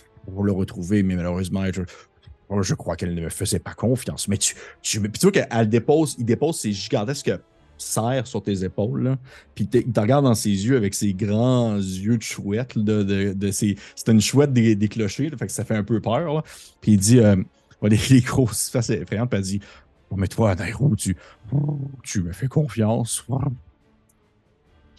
[0.42, 4.28] le retrouver, mais malheureusement, je, crois qu'elle ne me faisait pas confiance.
[4.28, 7.32] Mais tu, tu, tu vois qu'elle dépose, il dépose ses gigantesques
[7.76, 9.16] serres sur tes épaules,
[9.54, 13.32] puis il te regarde dans ses yeux avec ses grands yeux de chouette, de, de,
[13.32, 16.42] de c'est une chouette des, clochers, fait que ça fait un peu peur,
[16.80, 17.36] puis il dit, euh,
[17.82, 19.60] les, grosses faces effrayantes, puis elle dit,
[20.16, 21.16] mais toi, Nairo, tu,
[22.02, 23.26] tu me fais confiance.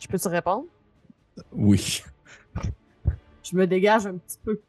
[0.02, 0.66] Je peux te répondre?
[1.52, 2.04] Oui.
[3.44, 4.60] Je me dégage un petit peu.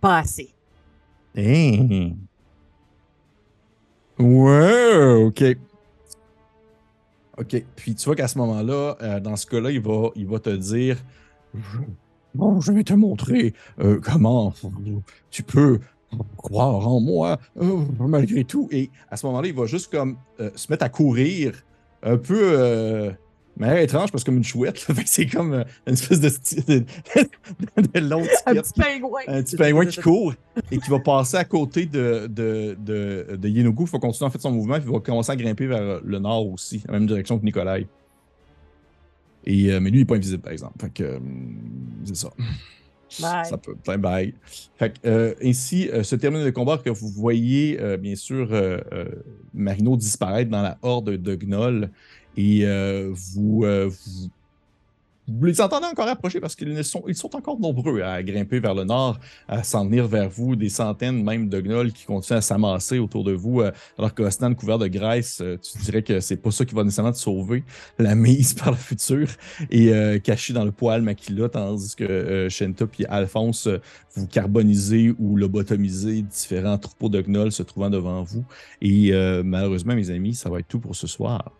[0.00, 0.54] Pas assez.
[1.36, 2.12] Hein.
[4.18, 5.44] Ouais, ok.
[7.38, 7.64] Ok.
[7.76, 10.50] Puis tu vois qu'à ce moment-là, euh, dans ce cas-là, il va, il va te
[10.50, 10.98] dire
[12.34, 14.54] Bon, je vais te montrer euh, comment
[15.30, 15.80] tu peux
[16.36, 18.68] croire en moi euh, malgré tout.
[18.70, 21.54] Et à ce moment-là, il va juste comme euh, se mettre à courir
[22.02, 22.38] un peu.
[22.40, 23.10] euh,
[23.56, 24.86] mais étrange parce que comme une chouette.
[25.06, 26.30] c'est comme euh, une espèce de,
[26.66, 29.20] de, de, de long Un petit pingouin.
[29.26, 30.32] un petit pingouin qui court
[30.70, 33.82] et qui va passer à côté de, de, de, de Yenogu.
[33.82, 36.18] Il faut continuer en fait son mouvement, puis il va commencer à grimper vers le
[36.18, 37.86] nord aussi, la même direction que Nikolai.
[39.44, 40.74] Et, mais lui, il n'est pas invisible, par exemple.
[40.80, 41.20] Fait que
[42.04, 42.30] c'est ça.
[43.18, 43.44] Bye.
[43.44, 44.34] Ça peut bail.
[44.78, 48.48] Fait que, euh, ainsi euh, se termine le combat que vous voyez, euh, bien sûr,
[48.52, 48.80] euh,
[49.52, 51.90] Marino disparaître dans la horde de gnolls.
[52.36, 52.64] Et
[53.10, 53.64] vous,
[55.38, 57.04] vous les entendez encore approcher parce qu'ils sont,
[57.34, 59.18] encore nombreux à grimper vers le nord,
[59.48, 63.24] à s'en venir vers vous, des centaines même de gnolls qui continuent à s'amasser autour
[63.24, 66.50] de vous, euh, alors que Osnan, couvert de graisse, euh, tu dirais que c'est pas
[66.50, 67.64] ça qui va nécessairement te sauver,
[67.98, 69.28] la mise par le futur,
[69.70, 73.78] et euh, caché dans le poil Makila, tandis que euh, Shenta puis Alphonse, euh,
[74.14, 78.44] vous carbonisez ou lobotomisez différents troupeaux de gnolls se trouvant devant vous.
[78.82, 79.12] Et
[79.44, 81.52] malheureusement, mes amis, ça va être tout pour ce soir.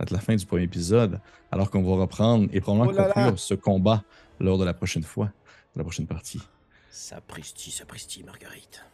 [0.00, 1.20] Être la fin du premier épisode,
[1.50, 3.14] alors qu'on va reprendre et probablement Oh là là.
[3.14, 4.04] conclure ce combat
[4.40, 5.26] lors de la prochaine fois,
[5.74, 6.40] de la prochaine partie.
[6.90, 8.84] Sapristi, sapristi, Marguerite.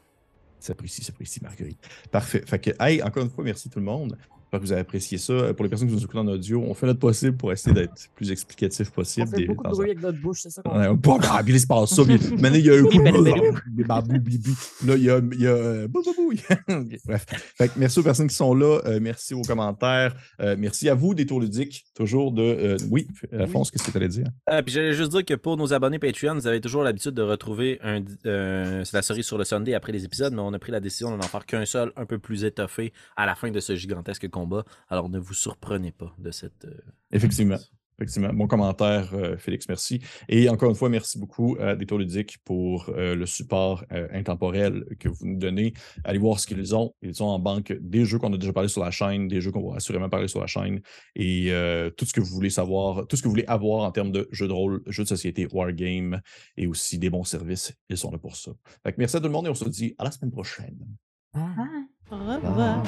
[0.60, 1.88] Ça apprécie, Marguerite.
[2.12, 2.42] Parfait.
[2.46, 4.16] Fait que, hey, encore une fois, merci tout le monde.
[4.52, 5.32] J'espère que vous avez apprécié ça.
[5.32, 7.72] Euh, Pour les personnes qui nous écoutent en audio, on fait notre possible pour essayer
[7.72, 9.28] d'être plus explicatif On possible.
[9.28, 11.16] fait Des- beaucoup de dans un- bruit avec notre bouche, c'est ça qu'on Ouais, pas
[11.16, 12.04] grave, il se passe ça.
[12.04, 14.50] Puis, maintenant, il y a un coup de babou, bibi.
[14.86, 15.22] Là, il y a.
[15.32, 16.32] Il y a euh, bou, bou, bou.
[16.68, 17.24] Ok, Bref.
[17.56, 18.80] Fait que merci aux personnes qui sont là.
[18.84, 20.14] euh, merci aux commentaires.
[20.42, 21.86] euh, merci à vous, des tours ludiques.
[21.94, 22.42] Toujours de.
[22.42, 24.26] euh, oui, Alphonse, qu'est-ce que tu allais dire?
[24.50, 27.22] Euh, puis j'allais juste dire que pour nos abonnés Patreon, vous avez toujours l'habitude de
[27.22, 30.58] retrouver un, euh, c'est la cerise sur le Sunday après les épisodes, mais on a
[30.58, 33.58] pris la décision d'en faire qu'un seul, un peu plus étoffé à la fin de
[33.58, 34.64] ce gigantesque combat.
[34.88, 36.64] Alors ne vous surprenez pas de cette.
[36.64, 36.76] euh,
[37.12, 37.58] Effectivement.
[37.98, 38.32] Effectivement.
[38.32, 40.00] Bon commentaire, euh, Félix, merci.
[40.28, 44.84] Et encore une fois, merci beaucoup à Détour Ludique pour euh, le support euh, intemporel
[44.98, 45.74] que vous nous donnez.
[46.02, 46.94] Allez voir ce qu'ils ont.
[47.02, 49.52] Ils ont en banque des jeux qu'on a déjà parlé sur la chaîne, des jeux
[49.52, 50.80] qu'on va assurément parler sur la chaîne
[51.14, 53.92] et euh, tout ce que vous voulez savoir, tout ce que vous voulez avoir en
[53.92, 56.22] termes de jeux de rôle, jeux de société, wargame
[56.56, 57.72] et aussi des bons services.
[57.90, 58.52] Ils sont là pour ça.
[58.82, 60.78] Fait que merci à tout le monde et on se dit à la semaine prochaine.
[61.34, 61.54] Ah.
[62.10, 62.82] Au revoir.